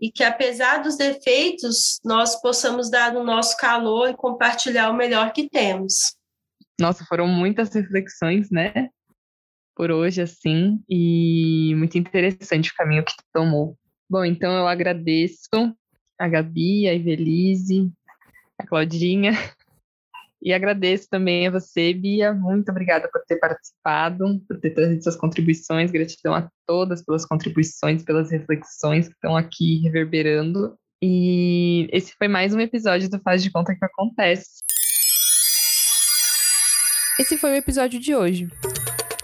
e 0.00 0.10
que, 0.10 0.22
apesar 0.22 0.82
dos 0.82 0.96
defeitos, 0.96 1.98
nós 2.04 2.40
possamos 2.40 2.90
dar 2.90 3.16
o 3.16 3.24
nosso 3.24 3.56
calor 3.56 4.10
e 4.10 4.16
compartilhar 4.16 4.90
o 4.90 4.94
melhor 4.94 5.32
que 5.32 5.48
temos. 5.48 6.16
Nossa, 6.80 7.04
foram 7.06 7.26
muitas 7.26 7.74
reflexões, 7.74 8.50
né? 8.50 8.90
Por 9.74 9.90
hoje, 9.90 10.20
assim, 10.20 10.82
e 10.88 11.74
muito 11.76 11.96
interessante 11.96 12.70
o 12.70 12.74
caminho 12.74 13.04
que 13.04 13.14
tomou. 13.32 13.78
Bom, 14.08 14.24
então 14.24 14.52
eu 14.52 14.68
agradeço 14.68 15.48
a 16.18 16.28
Gabi, 16.28 16.86
a 16.86 16.94
Ivelise, 16.94 17.90
a 18.58 18.66
Claudinha 18.66 19.32
e 20.42 20.52
agradeço 20.52 21.08
também 21.10 21.46
a 21.46 21.50
você, 21.50 21.92
Bia. 21.92 22.32
Muito 22.32 22.70
obrigada 22.70 23.08
por 23.10 23.22
ter 23.26 23.36
participado, 23.36 24.40
por 24.46 24.60
ter 24.60 24.70
trazido 24.70 25.02
suas 25.02 25.16
contribuições. 25.16 25.90
Gratidão 25.90 26.34
a 26.34 26.48
todas 26.66 27.02
pelas 27.04 27.24
contribuições, 27.24 28.02
pelas 28.02 28.30
reflexões 28.30 29.08
que 29.08 29.14
estão 29.14 29.36
aqui 29.36 29.78
reverberando. 29.78 30.78
E 31.02 31.88
esse 31.92 32.14
foi 32.16 32.28
mais 32.28 32.54
um 32.54 32.60
episódio 32.60 33.10
do 33.10 33.20
Faz 33.20 33.42
de 33.42 33.50
Conta 33.50 33.74
que 33.74 33.84
Acontece. 33.84 34.65
Esse 37.18 37.38
foi 37.38 37.52
o 37.52 37.56
episódio 37.56 37.98
de 37.98 38.14
hoje. 38.14 38.46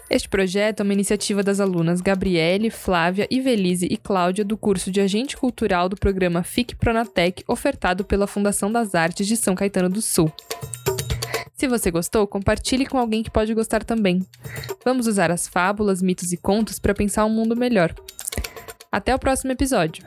Este 0.09 0.26
projeto 0.26 0.81
é 0.81 0.83
uma 0.83 0.94
iniciativa 0.94 1.42
das 1.42 1.61
alunas 1.61 2.00
Gabriele, 2.00 2.70
Flávia, 2.70 3.28
Ivelise 3.31 3.87
e 3.90 3.98
Cláudia 3.98 4.44
do 4.44 4.57
curso 4.57 4.90
de 4.90 4.98
Agente 4.98 5.37
Cultural 5.37 5.90
do 5.90 5.96
programa 5.96 6.42
FIC 6.42 6.74
Pronatec, 6.74 7.44
ofertado 7.46 8.02
pela 8.02 8.26
Fundação 8.26 8.72
das 8.72 8.94
Artes 8.94 9.26
de 9.26 9.37
São 9.37 9.55
Caetano 9.55 9.90
do 9.90 10.00
Sul. 10.00 10.33
Se 11.55 11.68
você 11.68 11.90
gostou, 11.90 12.26
compartilhe 12.26 12.87
com 12.87 12.98
alguém 12.98 13.22
que 13.22 13.31
pode 13.31 13.52
gostar 13.52 13.85
também. 13.85 14.26
Vamos 14.83 15.07
usar 15.07 15.31
as 15.31 15.46
fábulas, 15.46 16.00
mitos 16.00 16.33
e 16.33 16.38
contos 16.38 16.78
para 16.78 16.94
pensar 16.94 17.26
um 17.26 17.31
mundo 17.31 17.55
melhor. 17.55 17.94
Até 18.90 19.14
o 19.14 19.18
próximo 19.18 19.52
episódio! 19.52 20.05